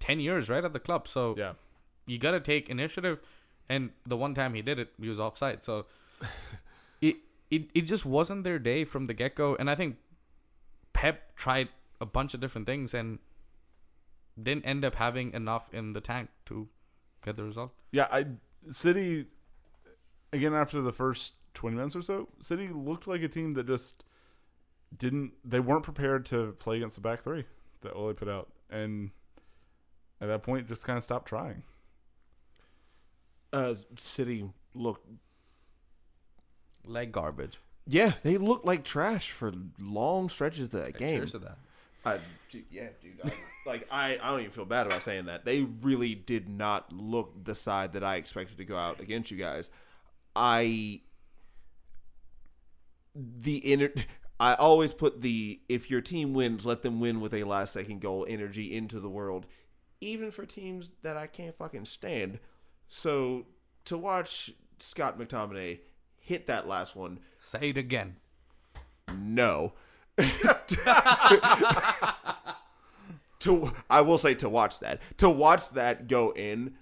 [0.01, 1.53] ten years right at the club, so Yeah,
[2.05, 3.21] you gotta take initiative.
[3.69, 5.63] And the one time he did it, he was offside.
[5.63, 5.87] So
[7.01, 7.17] it
[7.49, 9.55] it it just wasn't their day from the get go.
[9.55, 9.99] And I think
[10.93, 11.69] Pep tried
[12.01, 13.21] a bunch of different things and
[14.43, 16.69] didn't end up having enough in the tank to
[17.25, 17.71] get the result.
[17.93, 18.09] yeah.
[18.11, 18.27] I
[18.71, 19.27] City
[20.33, 24.03] again after the first twenty minutes or so, City looked like a team that just
[24.97, 25.33] didn't.
[25.45, 27.45] They weren't prepared to play against the back three
[27.83, 29.11] that Ole put out, and
[30.21, 31.63] at that point, just kind of stopped trying.
[33.53, 35.07] Uh, City looked.
[36.85, 37.59] Like garbage.
[37.87, 41.19] Yeah, they looked like trash for long stretches of that game.
[41.19, 41.59] Cheers to that.
[42.05, 42.19] I,
[42.51, 43.21] dude, yeah, dude.
[43.25, 43.33] I,
[43.67, 45.45] like I, I don't even feel bad about saying that.
[45.45, 49.37] They really did not look the side that I expected to go out against you
[49.37, 49.71] guys.
[50.35, 51.03] I
[53.15, 53.91] the inner.
[54.41, 58.01] I always put the if your team wins, let them win with a last second
[58.01, 59.47] goal energy into the world,
[60.01, 62.39] even for teams that I can't fucking stand.
[62.89, 63.47] So
[63.85, 65.79] to watch Scott McTominay
[66.19, 68.17] hit that last one, Say it again.
[69.17, 69.75] no.
[73.39, 75.01] to I will say to watch that.
[75.19, 76.75] To watch that go in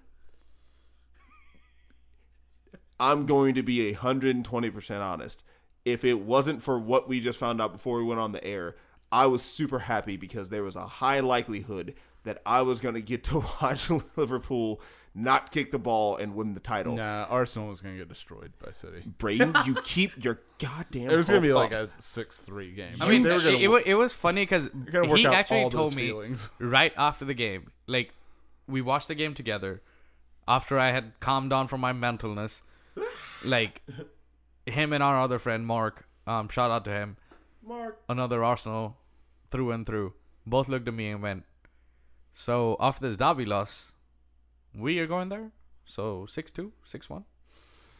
[3.00, 5.42] I'm going to be 120% honest.
[5.84, 8.76] If it wasn't for what we just found out before we went on the air,
[9.10, 13.00] I was super happy because there was a high likelihood that I was going to
[13.00, 14.80] get to watch Liverpool
[15.14, 16.94] not kick the ball and win the title.
[16.94, 19.02] Nah, Arsenal was going to get destroyed by City.
[19.18, 22.94] Braden, you keep your goddamn It was going to be hopes like a six-three game.
[23.00, 24.70] I mean, it, gonna it, it was funny because
[25.16, 26.50] he actually told me feelings.
[26.58, 27.72] right after the game.
[27.86, 28.14] Like,
[28.68, 29.82] we watched the game together.
[30.46, 32.62] After I had calmed down from my mentalness,
[33.44, 33.82] like
[34.70, 37.16] him and our other friend Mark, um, shout out to him,
[37.62, 38.00] Mark.
[38.08, 38.98] another Arsenal
[39.50, 40.14] through and through.
[40.46, 41.44] Both looked at me and went,
[42.32, 43.92] "So after this derby loss,
[44.74, 45.52] we are going there.
[45.84, 47.24] So 6-2, 6-1.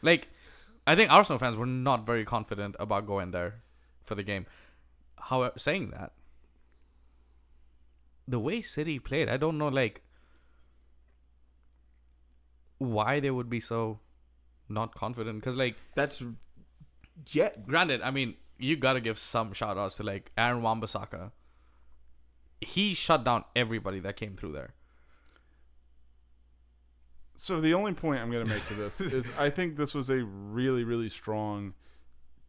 [0.01, 0.29] Like,
[0.87, 3.61] I think Arsenal fans were not very confident about going there
[4.01, 4.45] for the game.
[5.17, 6.13] However, saying that,
[8.27, 10.03] the way City played, I don't know, like,
[12.77, 13.99] why they would be so
[14.69, 15.41] not confident.
[15.41, 16.23] Because, like, That's
[17.27, 17.49] yeah.
[17.65, 21.31] granted, I mean, you gotta give some shout outs to like Aaron Wan-Bissaka.
[22.59, 24.73] He shut down everybody that came through there.
[27.41, 30.11] So the only point I'm going to make to this is I think this was
[30.11, 31.73] a really, really strong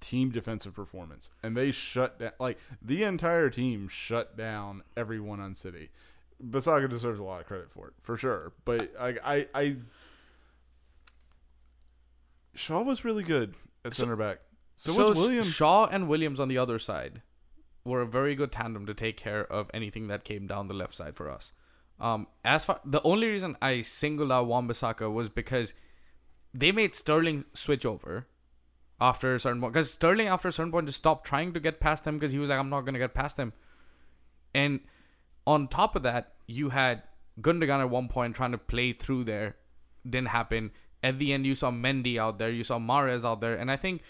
[0.00, 5.54] team defensive performance, and they shut down like the entire team shut down everyone on
[5.54, 5.88] City.
[6.46, 8.52] Bissaka deserves a lot of credit for it, for sure.
[8.66, 9.76] But I, I, I
[12.54, 13.54] Shaw was really good
[13.86, 14.40] at center back.
[14.76, 15.48] So, was Williams.
[15.48, 17.22] Shaw and Williams on the other side
[17.84, 20.94] were a very good tandem to take care of anything that came down the left
[20.94, 21.52] side for us.
[22.00, 25.72] Um, as far the only reason I singled out Wan-Bissaka was because
[26.52, 28.26] they made Sterling switch over
[29.00, 29.72] after a certain point.
[29.72, 32.38] Because Sterling after a certain point just stopped trying to get past them because he
[32.38, 33.52] was like, I'm not gonna get past them.
[34.54, 34.80] And
[35.46, 37.02] on top of that, you had
[37.40, 39.56] Gundogan at one point trying to play through there.
[40.08, 40.72] Didn't happen.
[41.02, 42.50] At the end, you saw Mendy out there.
[42.50, 43.56] You saw Mahrez out there.
[43.56, 44.02] And I think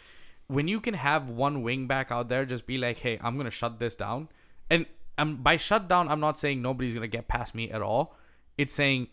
[0.52, 3.50] when you can have one wing back out there, just be like, hey, I'm to
[3.50, 4.28] shut this down.
[4.68, 4.84] And
[5.16, 8.16] um, by shut down, I'm not saying nobody's to get past me at all.
[8.58, 9.08] It's saying,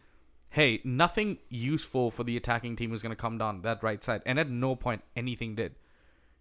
[0.49, 4.21] hey, nothing useful for the attacking team is to come down that right side.
[4.25, 5.75] And at no point anything did.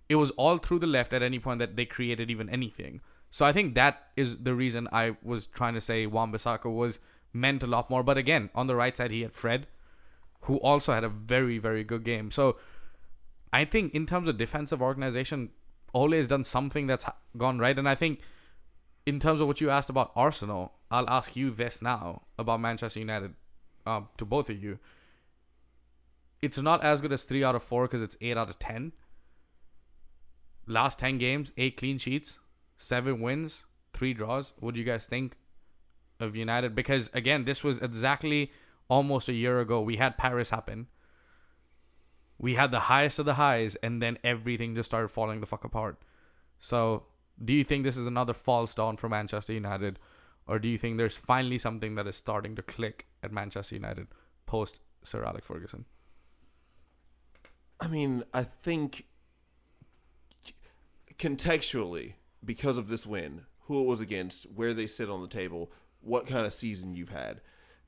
[0.08, 3.00] It was all through the left at any point that they created even anything.
[3.30, 6.98] So I think that is the reason I was trying to say Wan-Bissaka was
[7.32, 8.02] meant a lot more.
[8.02, 9.68] But again, on the right side, he had Fred,
[10.42, 12.32] who also had a very, very good game.
[12.32, 12.56] So
[13.52, 15.50] I think in terms of defensive organization,
[15.94, 17.04] Ole has done something that's
[17.36, 17.78] gone right.
[17.78, 18.20] And I think
[19.06, 23.00] in terms of what you asked about Arsenal, I'll ask you this now about Manchester
[23.00, 23.34] United
[23.86, 24.78] um, to both of you.
[26.40, 28.92] It's not as good as 3 out of 4 because it's 8 out of 10.
[30.66, 32.38] Last 10 games, 8 clean sheets,
[32.76, 34.52] 7 wins, 3 draws.
[34.60, 35.36] What do you guys think
[36.20, 36.74] of United?
[36.74, 38.52] Because again, this was exactly
[38.88, 39.80] almost a year ago.
[39.80, 40.88] We had Paris happen.
[42.38, 45.64] We had the highest of the highs, and then everything just started falling the fuck
[45.64, 45.98] apart.
[46.58, 47.04] So,
[47.44, 49.98] do you think this is another false dawn for Manchester United,
[50.46, 54.08] or do you think there's finally something that is starting to click at Manchester United
[54.46, 55.84] post Sir Alex Ferguson?
[57.80, 59.06] I mean, I think
[61.18, 62.14] contextually,
[62.44, 65.70] because of this win, who it was against, where they sit on the table,
[66.00, 67.40] what kind of season you've had,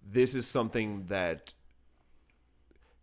[0.05, 1.55] this is something that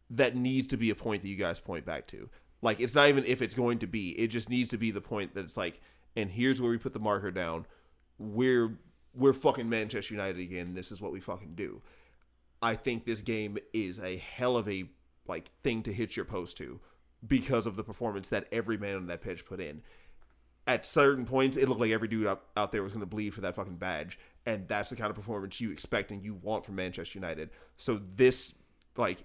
[0.09, 2.29] that needs to be a point that you guys point back to.
[2.61, 5.01] Like it's not even if it's going to be, it just needs to be the
[5.01, 5.81] point that it's like,
[6.15, 7.65] and here's where we put the marker down.
[8.17, 8.77] We're
[9.13, 10.73] we're fucking Manchester United again.
[10.73, 11.81] This is what we fucking do.
[12.61, 14.85] I think this game is a hell of a
[15.27, 16.79] like thing to hit your post to
[17.25, 19.81] because of the performance that every man on that pitch put in.
[20.65, 23.33] At certain points, it looked like every dude out, out there was going to bleed
[23.33, 26.65] for that fucking badge, and that's the kind of performance you expect and you want
[26.65, 27.51] from Manchester United.
[27.77, 28.53] So this,
[28.97, 29.23] like,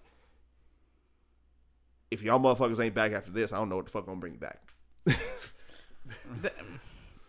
[2.12, 4.20] if y'all motherfuckers ain't back after this, I don't know what the fuck I'm gonna
[4.20, 4.60] bring you back.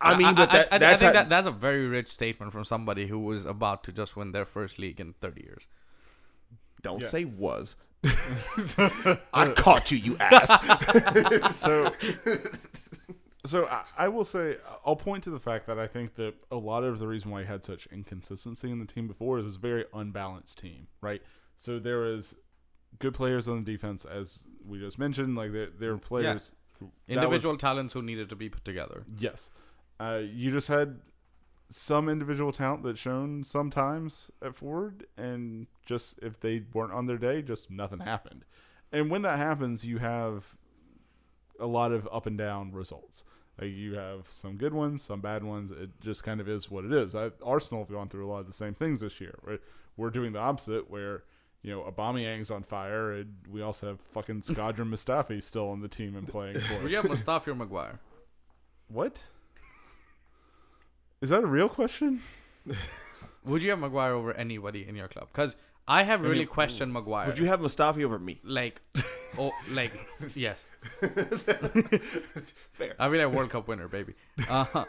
[0.02, 2.52] I mean, but that, I, I, that's think how- that that's a very rich statement
[2.52, 5.68] from somebody who was about to just win their first league in 30 years.
[6.82, 7.08] don't Yeah.
[7.08, 7.78] say was.
[9.34, 11.56] I caught you, you ass.
[11.58, 11.94] so
[13.46, 16.58] so I, I will say I'll point to the fact that I think that a
[16.58, 19.56] lot of the reason why he had such inconsistency in the team before is it's
[19.56, 21.22] a very unbalanced team, right?
[21.56, 22.36] So there was
[23.00, 26.52] good players on the defense, as we just mentioned, like there were players.
[26.80, 29.06] who- that was- Individual talents who needed to be put together.
[29.18, 29.50] yes,
[30.00, 31.00] uh, you just had
[31.70, 37.18] some individual talent that shown sometimes at forward, and just if they weren't on their
[37.18, 38.44] day, just nothing happened.
[38.92, 40.56] And when that happens, you have
[41.60, 43.24] a lot of up and down results.
[43.60, 45.72] Like you have some good ones, some bad ones.
[45.72, 47.16] It just kind of is what it is.
[47.16, 49.36] I, Arsenal have gone through a lot of the same things this year.
[49.44, 49.62] Right?
[49.96, 51.24] We're doing the opposite, where
[51.64, 55.88] you know Aubameyang's on fire, and we also have fucking Shkodran Mustafi still on the
[55.88, 56.84] team and playing for us.
[56.84, 58.00] We have Mustafi or Maguire.
[58.90, 59.24] What?
[61.22, 62.22] Is that a real question?
[63.46, 65.30] Would you have Maguire over anybody in your club?
[65.32, 65.56] Because
[65.88, 67.28] I have really questioned Maguire.
[67.28, 68.40] Would you have Mustafi over me?
[68.44, 68.82] like,
[69.38, 69.94] oh, like,
[70.36, 70.66] yes.
[72.74, 72.96] Fair.
[73.00, 74.14] I mean, a World Cup winner, baby.
[74.50, 74.86] Uh,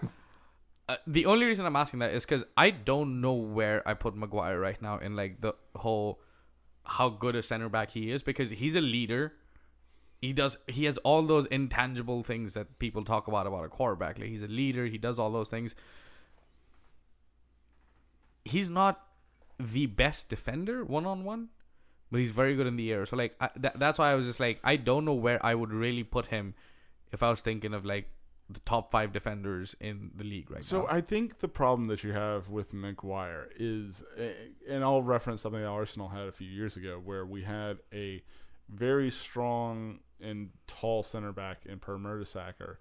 [0.88, 4.16] uh, the only reason I'm asking that is because I don't know where I put
[4.16, 6.20] Maguire right now in like the whole
[6.84, 9.34] how good a center back he is because he's a leader.
[10.20, 10.56] He does.
[10.66, 14.18] He has all those intangible things that people talk about about a quarterback.
[14.18, 14.86] Like he's a leader.
[14.86, 15.74] He does all those things.
[18.44, 19.06] He's not
[19.58, 21.48] the best defender one on one,
[22.10, 23.06] but he's very good in the air.
[23.06, 25.54] So like I, that, that's why I was just like I don't know where I
[25.54, 26.54] would really put him
[27.12, 28.08] if I was thinking of like
[28.48, 30.86] the top five defenders in the league right So now.
[30.86, 34.04] So I think the problem that you have with Maguire is,
[34.68, 38.22] and I'll reference something that Arsenal had a few years ago, where we had a
[38.68, 42.76] very strong and tall center back in Per Mertesacker.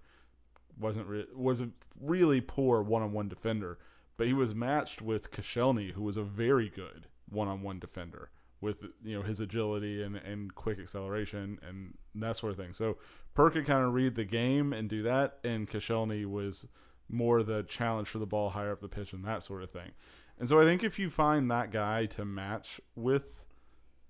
[0.77, 3.79] wasn't re- was a really poor one-on-one defender,
[4.17, 8.31] but he was matched with Koscielny, who was a very good one-on-one defender
[8.63, 12.73] with you know his agility and, and quick acceleration and that sort of thing.
[12.73, 12.97] So
[13.35, 16.67] Per could kind of read the game and do that, and Koscielny was
[17.09, 19.91] more the challenge for the ball higher up the pitch and that sort of thing.
[20.39, 23.43] And so I think if you find that guy to match with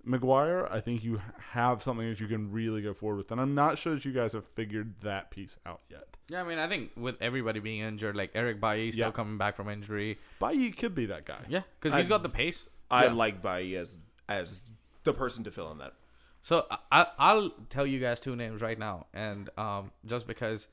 [0.06, 3.32] Maguire, I think you have something that you can really go forward with.
[3.32, 6.04] And I'm not sure that you guys have figured that piece out yet.
[6.30, 9.12] yeah, I mean, I think with everybody being injured, like Eric Bailly still Yeah.
[9.12, 10.20] coming back from injury.
[10.40, 11.46] Bailly could be that guy.
[11.48, 12.68] Yeah, because he's got the pace.
[12.92, 13.14] I Yeah.
[13.14, 14.72] like Bailly as as
[15.04, 15.94] the person to fill in that.
[16.42, 20.68] So I, I'll tell you guys two names right now, and um, just because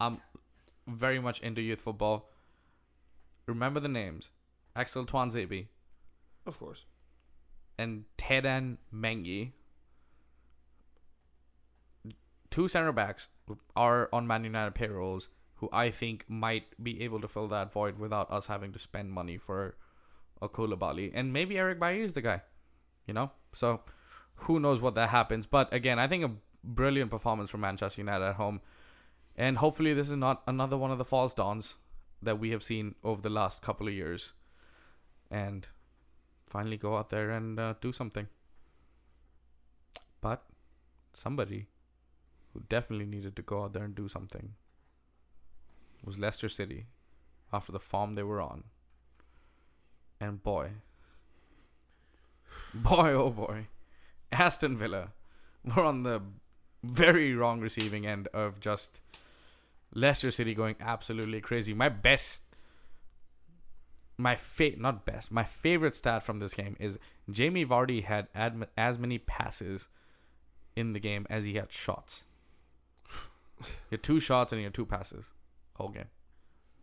[0.00, 0.20] I'm
[0.86, 2.30] very much into youth football,
[3.46, 4.30] remember the names:
[4.76, 5.68] Axel Tuanzebe
[6.46, 6.84] Of course.
[7.78, 9.52] and Teden Mengi.
[12.50, 13.28] Two center backs
[13.76, 17.98] are on Man United payrolls, who I think might be able to fill that void
[17.98, 19.76] without us having to spend money for
[20.40, 22.42] a Koulibaly, and maybe Eric Bailly is the guy.
[23.08, 23.80] You know, so
[24.36, 25.46] who knows what that happens.
[25.46, 26.30] But again, I think a
[26.62, 28.60] brilliant performance from Manchester United at home.
[29.34, 31.74] And hopefully, this is not another one of the false dawns
[32.22, 34.32] that we have seen over the last couple of years.
[35.30, 35.66] And
[36.46, 38.28] finally go out there and uh, do something.
[40.20, 40.44] But
[41.14, 41.68] somebody
[42.52, 44.54] who definitely needed to go out there and do something
[46.04, 46.86] was Leicester City
[47.52, 48.64] after the form they were on.
[50.20, 50.70] And boy,
[52.74, 53.66] boy, oh boy,
[54.32, 55.08] Aston Villa
[55.64, 56.22] were on the
[56.82, 59.00] very wrong receiving end of just
[59.94, 61.74] Leicester City going absolutely crazy.
[61.74, 62.42] My best,
[64.16, 66.98] my fa- not best, my favorite stat from this game is
[67.30, 69.88] Jamie Vardy had ad- as many passes
[70.76, 72.24] in the game as he had shots.
[73.64, 75.30] he had two shots and he had two passes
[75.78, 76.08] whole game.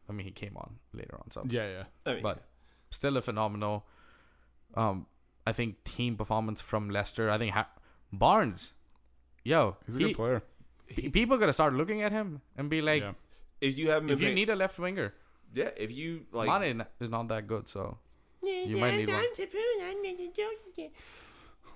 [0.09, 1.83] I mean, he came on later on, so Yeah, yeah.
[2.05, 2.43] I mean, but
[2.91, 3.85] still a phenomenal.
[4.75, 5.05] Um,
[5.47, 7.29] I think team performance from Leicester.
[7.29, 7.69] I think ha-
[8.11, 8.73] Barnes,
[9.43, 10.43] yo, He's a he- good player.
[10.87, 13.13] pe- people gotta start looking at him and be like, yeah.
[13.61, 15.13] if you haven't if you paying- need a left winger,
[15.53, 17.97] yeah, if you like Mane is not that good, so
[18.41, 19.23] you might need one.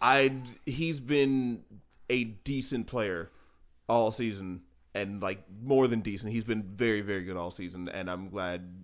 [0.02, 1.64] I he's been
[2.10, 3.30] a decent player
[3.88, 4.62] all season
[4.94, 6.32] and like more than decent.
[6.32, 8.84] He's been very very good all season and I'm glad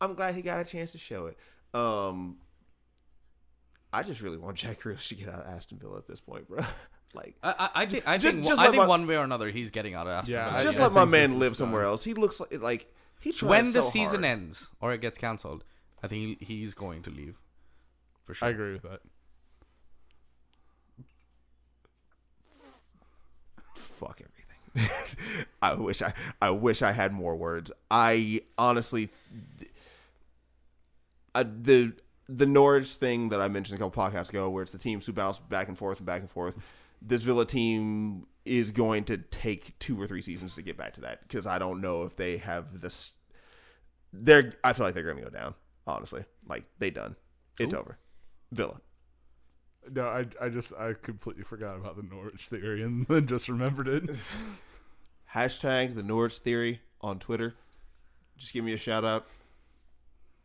[0.00, 1.38] I'm glad he got a chance to show it.
[1.74, 2.38] Um
[3.98, 6.46] I just really want Jack Grealish to get out of Aston Villa at this point,
[6.48, 6.60] bro.
[7.14, 9.16] like I, I, I think I Just- think just I let think my- one way
[9.16, 10.58] or another he's getting out of Aston Yeah, Villa.
[10.58, 11.92] I- just I let my man live somewhere done.
[11.92, 12.04] else.
[12.04, 14.24] He looks like like he tries when the so season hard.
[14.38, 15.64] ends or it gets cancelled,
[16.02, 17.40] I think he, he's going to leave
[18.24, 18.48] for sure.
[18.48, 19.00] I agree with that.
[23.74, 25.46] Fuck everything.
[25.62, 27.72] I wish I I wish I had more words.
[27.90, 29.08] I honestly
[31.34, 31.94] uh, the
[32.28, 35.12] the Norwich thing that I mentioned a couple podcasts ago, where it's the teams who
[35.12, 36.56] bounce back and forth and back and forth.
[37.00, 41.00] This Villa team is going to take two or three seasons to get back to
[41.02, 43.16] that because I don't know if they have this.
[44.12, 45.54] They're I feel like they're going to go down.
[45.86, 47.16] Honestly, like they done.
[47.58, 47.98] It's over.
[48.50, 48.80] Villa.
[49.90, 53.88] No, I, I just I completely forgot about the Norwich theory and then just remembered
[53.88, 54.10] it.
[55.34, 57.54] Hashtag the Norwich theory on Twitter.
[58.36, 59.26] Just give me a shout out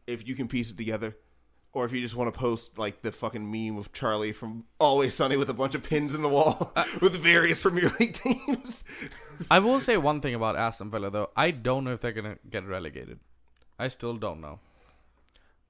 [0.06, 1.16] if you can piece it together.
[1.74, 5.14] Or if you just want to post like the fucking meme of Charlie from Always
[5.14, 8.84] Sunny with a bunch of pins in the wall uh, with various Premier League teams.
[9.50, 11.30] I will say one thing about Aston Villa though.
[11.36, 13.20] I don't know if they're gonna get relegated.
[13.80, 14.60] I still don't know.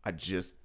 [0.04, 0.56] I just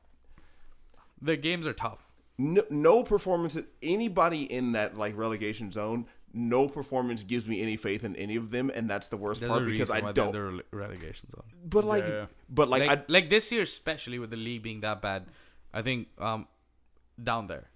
[1.20, 2.10] The games are tough.
[2.38, 6.06] no, no performance anybody in that like relegation zone
[6.36, 9.50] no performance gives me any faith in any of them and that's the worst There's
[9.50, 11.44] part because I why don't they're in the relegation zone.
[11.64, 12.26] but like Yeah, yeah.
[12.48, 15.26] but like, Like, I like this year, especially with the league being that bad,
[15.72, 16.46] I think um
[17.22, 17.70] down there,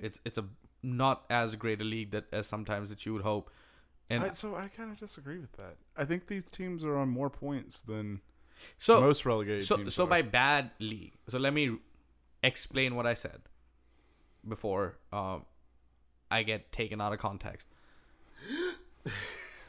[0.00, 0.44] it's it's a
[0.82, 3.50] not as great a league that as sometimes that you would hope.
[4.10, 5.76] And I, so I kind of disagree with that.
[5.96, 8.20] I think these teams are on more points than
[8.78, 9.94] so most relegated so teams.
[9.94, 10.08] so are.
[10.08, 11.14] by bad league.
[11.28, 11.78] So let me
[12.42, 13.42] explain what I said
[14.46, 15.46] before um
[16.32, 17.68] I get taken out of context.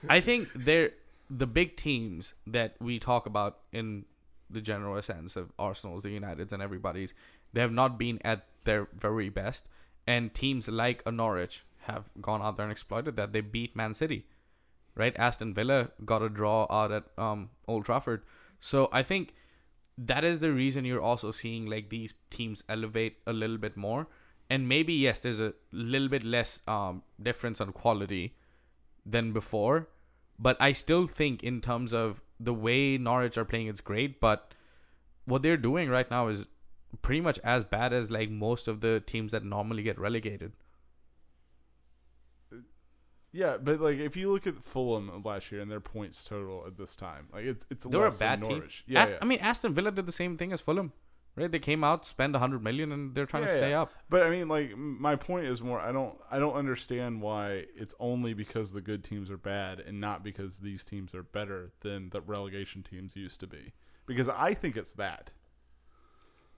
[0.10, 0.92] I think they're
[1.30, 4.06] the big teams that we talk about in
[4.50, 7.14] the general sense of Arsenal's, the Uniteds, and everybody's.
[7.54, 9.68] They have not been at their very best,
[10.06, 13.34] and teams like a Norwich have gone out there and exploited that.
[13.34, 14.26] They beat Man City,
[14.96, 15.16] right?
[15.18, 18.24] Aston Villa got a draw out at um, Old Trafford.
[18.60, 19.34] So I think
[19.98, 24.08] that is the reason you're also seeing like these teams elevate a little bit more.
[24.50, 28.36] And maybe yes, there's a little bit less um, difference on quality
[29.06, 29.90] than before,
[30.40, 34.20] but I still think in terms of the way Norwich are playing, it's great.
[34.20, 34.54] But
[35.26, 36.46] what they're doing right now is
[37.02, 40.54] pretty much as bad as like most of the teams that normally get relegated.
[43.32, 46.78] yeah, but like if you look at Fulham last year and their points total at
[46.78, 48.52] this time, like it's it's They were a bad team.
[48.60, 48.84] Norwich.
[48.88, 49.18] Yeah, A- yeah.
[49.22, 50.94] I mean, Aston Villa did the same thing as Fulham,
[51.36, 51.52] right?
[51.52, 53.82] They came out, spent 100 million, and they're trying to stay yeah.
[53.82, 53.94] up.
[54.10, 55.80] But I mean, like my point is more.
[55.80, 56.16] I don't.
[56.30, 60.60] I don't understand why it's only because the good teams are bad and not because
[60.60, 63.74] these teams are better than the relegation teams used to be.
[64.06, 65.32] Because I think it's that.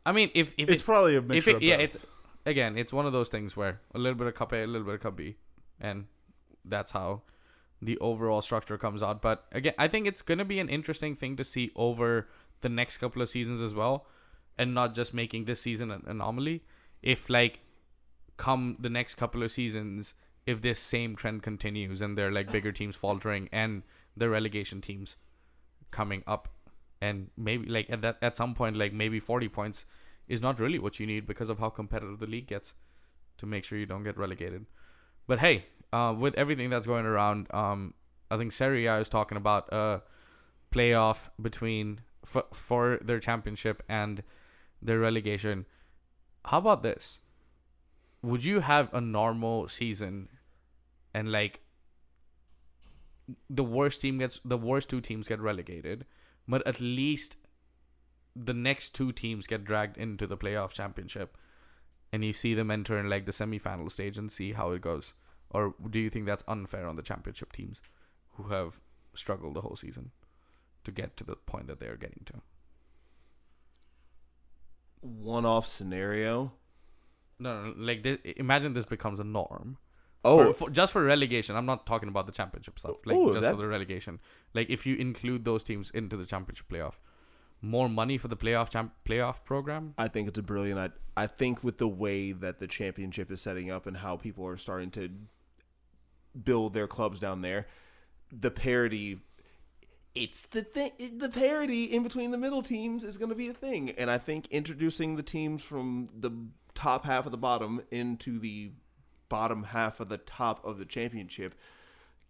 [0.06, 1.98] I mean, if if It's it, probably a mixture it, yeah, it's
[2.46, 4.86] again, it's one of those things where a little bit of cup A, a little
[4.86, 5.38] bit of cup B,
[5.80, 6.06] and
[6.64, 7.22] that's how
[7.82, 9.22] the overall structure comes out.
[9.22, 12.28] But again, I think it's gonna be an interesting thing to see over
[12.62, 14.06] the next couple of seasons as well,
[14.58, 16.64] and not just making this season an anomaly.
[17.02, 17.62] If like
[18.38, 20.14] come the next couple of seasons,
[20.46, 23.84] if this same trend continues and they're like bigger teams faltering and
[24.16, 25.18] the relegation teams
[25.92, 26.50] coming up
[27.02, 29.86] and maybe like at that at some point like maybe 40 points
[30.28, 32.74] is not really what you need because of how competitive the league gets
[33.38, 34.66] to make sure you don't get relegated
[35.28, 37.94] but hey uh, with everything that's going around um,
[38.32, 40.02] i think Serie A is talking about a
[40.72, 44.24] playoff between for, for their championship and
[44.86, 45.66] their relegation
[46.46, 47.20] how about this
[48.22, 50.28] would you have a normal season
[51.14, 51.62] and like
[53.50, 56.06] the worst team gets the worst two teams get relegated,
[56.48, 57.38] but at least
[58.36, 61.38] the next two teams get dragged into the playoff championship,
[62.12, 65.14] and you see them enter in like the semifinal stage and see how it goes.
[65.50, 67.82] Or do you think that's unfair on the championship teams
[68.34, 68.80] who have
[69.14, 70.12] struggled the whole season
[70.84, 72.42] to get to the point that they're getting to?
[75.06, 76.54] One-off scenario.
[77.40, 79.78] No, no, like this, imagine this becomes a norm.
[80.24, 81.56] Oh, for, for, just for relegation.
[81.56, 82.96] I'm not talking about the championship stuff.
[83.06, 84.20] Like Oh, just that- for the relegation.
[84.54, 86.96] Like if you include those teams into the championship playoff,
[87.62, 89.94] more money for the playoff champ playoff program.
[89.98, 90.80] I think it's a brilliant.
[90.80, 90.90] I,
[91.24, 94.58] I think with the way that the championship is setting up and how people are
[94.58, 95.10] starting to
[96.44, 97.68] build their clubs down there,
[98.32, 99.20] the parity.
[100.16, 100.92] It's the thing.
[101.18, 104.18] The parity in between the middle teams is going to be a thing, and I
[104.18, 106.32] think introducing the teams from the
[106.74, 108.72] top half of the bottom into the
[109.28, 111.54] bottom half of the top of the championship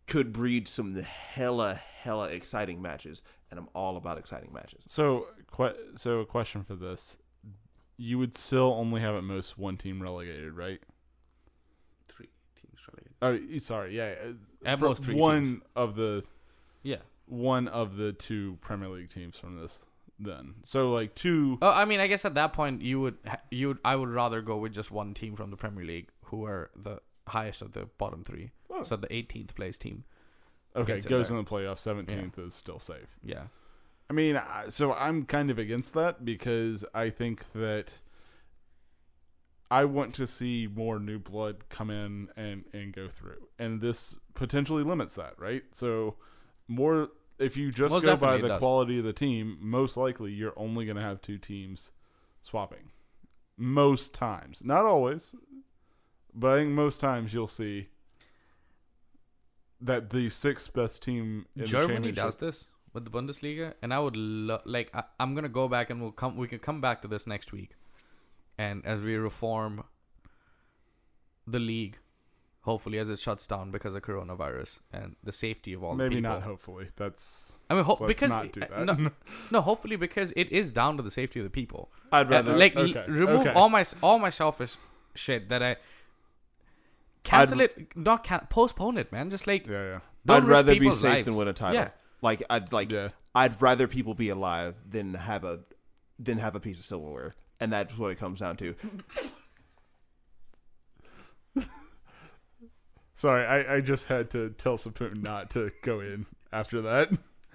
[0.07, 3.21] could breed some hella hella exciting matches,
[3.51, 4.81] and I'm all about exciting matches.
[4.87, 7.17] So, que- so a question for this:
[7.97, 10.79] You would still only have at most one team relegated, right?
[12.07, 12.79] Three teams
[13.21, 13.53] relegated.
[13.53, 14.15] Oh, sorry, yeah.
[14.29, 14.33] uh,
[14.65, 15.61] At for most three one teams.
[15.75, 16.23] of the
[16.83, 16.97] Yeah.
[17.27, 19.79] One of the two Premier League teams from this.
[20.17, 21.57] Then, so like two.
[21.61, 23.17] Oh, I mean, I guess at that point you would
[23.51, 26.45] you would I would rather go with just one team from the Premier League who
[26.45, 28.51] are the highest of the bottom three.
[28.69, 28.83] Oh.
[28.83, 30.05] So the 18th place team.
[30.73, 31.79] Okay, goes in the playoffs.
[31.79, 33.17] Seventeenth is still safe.
[33.23, 33.43] Yeah.
[34.09, 37.99] I mean, so I'm kind of against that because I think that
[39.71, 44.15] I want to see more new blood come in and and go through, and this
[44.33, 45.63] potentially limits that, right?
[45.71, 46.15] So
[46.67, 47.09] more
[47.39, 48.59] if you just Most go by definitely it the does.
[48.59, 51.91] quality of the team, most likely you're only going to have two teams
[52.41, 52.91] swapping.
[53.57, 55.33] Most times, not always,
[56.33, 57.87] but I think most times you'll see
[59.81, 63.93] that the sixth best team in the Germany championship does this with the Bundesliga, and
[63.93, 64.89] I would lo- like.
[64.93, 66.35] I, I'm gonna go back and we'll come.
[66.37, 67.71] We can come back to this next week,
[68.57, 69.83] and as we reform
[71.47, 71.97] the league,
[72.65, 76.15] hopefully as it shuts down because of coronavirus and the safety of all the Maybe
[76.17, 76.31] people.
[76.31, 76.43] not.
[76.43, 78.99] Hopefully, that's I mean, ho- Let's because not do uh, that.
[78.99, 79.11] No,
[79.51, 81.89] no, hopefully because it is down to the safety of the people.
[82.11, 83.53] I'd Uh, rather like l- remove okay.
[83.53, 84.75] all my all my selfish
[85.15, 85.77] shit that I
[87.23, 89.29] cancel it, not can- postpone it, man.
[89.29, 89.99] Just like yeah, yeah.
[90.25, 91.25] don't I'd rather be safe lives.
[91.25, 91.75] than win a title.
[91.75, 91.89] Yeah.
[92.21, 93.09] Like I'd like Yeah.
[93.33, 95.59] I'd rather people be alive than have a
[96.19, 97.35] than have a piece of silverware.
[97.59, 98.75] And that's what it comes down to.
[103.15, 107.09] Sorry, I, I just had to tell Sapoon not to go in after that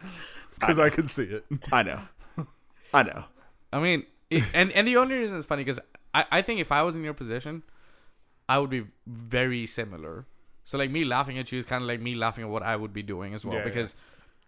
[0.54, 1.44] because I could see it.
[1.70, 2.00] I know.
[2.92, 3.24] I know.
[3.72, 5.78] I mean, it, and and the only reason it's funny because
[6.14, 7.62] I, I think if I was in your position,
[8.48, 10.26] I would be very similar.
[10.64, 12.76] So like me laughing at you is kind of like me laughing at what I
[12.76, 13.56] would be doing as well.
[13.56, 13.94] Yeah, because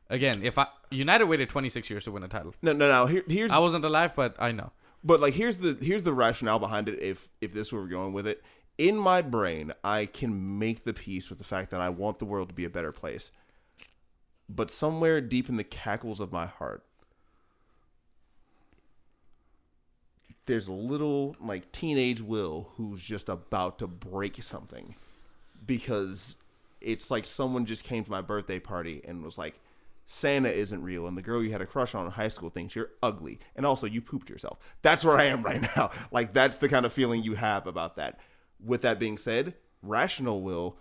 [0.08, 3.06] again, if I United waited 26 years to win a title, No, no, no.
[3.06, 4.72] Here, here's I wasn't alive, but I know.
[5.04, 8.26] But like here's the here's the rationale behind it if if this were going with
[8.26, 8.42] it.
[8.78, 12.24] In my brain, I can make the peace with the fact that I want the
[12.24, 13.30] world to be a better place.
[14.48, 16.84] But somewhere deep in the cackles of my heart,
[20.46, 24.96] there's a little like teenage Will who's just about to break something
[25.64, 26.38] because
[26.80, 29.60] it's like someone just came to my birthday party and was like,
[30.04, 32.74] Santa isn't real, and the girl you had a crush on in high school thinks
[32.74, 34.58] you're ugly, and also you pooped yourself.
[34.82, 35.92] That's where I am right now.
[36.10, 38.18] Like that's the kind of feeling you have about that.
[38.64, 40.76] With that being said, rational will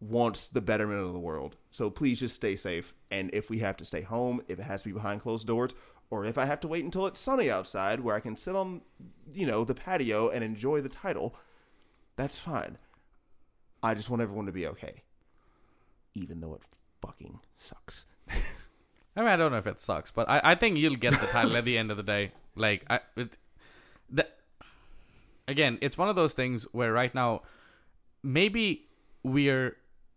[0.00, 1.56] wants the betterment of the world.
[1.70, 2.94] So please just stay safe.
[3.10, 5.74] And if we have to stay home, if it has to be behind closed doors,
[6.10, 8.82] or if I have to wait until it's sunny outside where I can sit on,
[9.32, 11.34] you know, the patio and enjoy the title,
[12.14, 12.78] that's fine.
[13.82, 15.02] I just want everyone to be okay.
[16.14, 16.62] Even though it
[17.00, 18.06] fucking sucks.
[18.28, 21.26] I mean, I don't know if it sucks, but I, I think you'll get the
[21.26, 22.32] title at the end of the day.
[22.54, 23.36] Like, I, it,
[24.10, 24.26] the,
[25.48, 27.42] again, it's one of those things where right now,
[28.22, 28.88] maybe
[29.22, 29.76] we're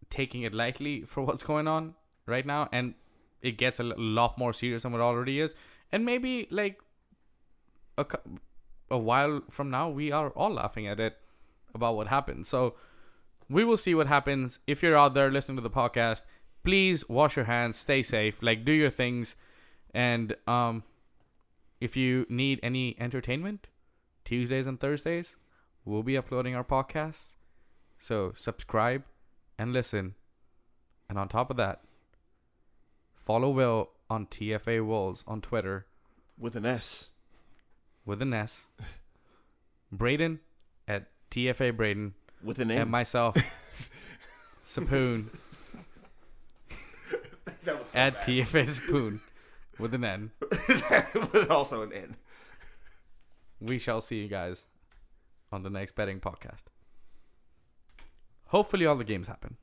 [0.10, 2.96] taking it lightly for what's going on right now, and
[3.42, 5.56] it gets a lot more serious than what it already is.
[5.92, 6.82] And maybe like
[7.98, 8.06] a,
[8.92, 11.18] a while from now, we are all laughing at it
[11.74, 12.46] about what happened.
[12.46, 12.76] So
[13.50, 14.60] we will see what happens.
[14.68, 16.24] If you're out there listening to the podcast,
[16.64, 19.36] please wash your hands, stay safe, like do your things,
[19.94, 20.84] and um,
[21.82, 23.68] if you need any entertainment,
[24.30, 25.38] Tuesdays and Thursdays,
[25.84, 27.32] we'll be uploading our podcasts.
[27.98, 29.02] So subscribe
[29.58, 30.14] and listen.
[31.10, 31.82] And on top of that,
[33.16, 35.88] follow Will on TFA Wolves on Twitter
[36.38, 37.10] With an S.
[38.06, 38.68] with an S.
[39.92, 40.42] Braden
[40.88, 42.14] at TFA Braden
[42.44, 42.82] With an N.
[42.84, 43.36] and myself,
[44.64, 45.30] Sapoon
[47.64, 48.24] that was so at bad.
[48.26, 49.22] TFA Sapoon
[49.80, 50.30] with an N.
[51.34, 52.16] with also an N.
[53.60, 54.66] We shall see you guys
[55.52, 56.64] on the next betting podcast.
[58.48, 59.58] Hopefully, all the games happen.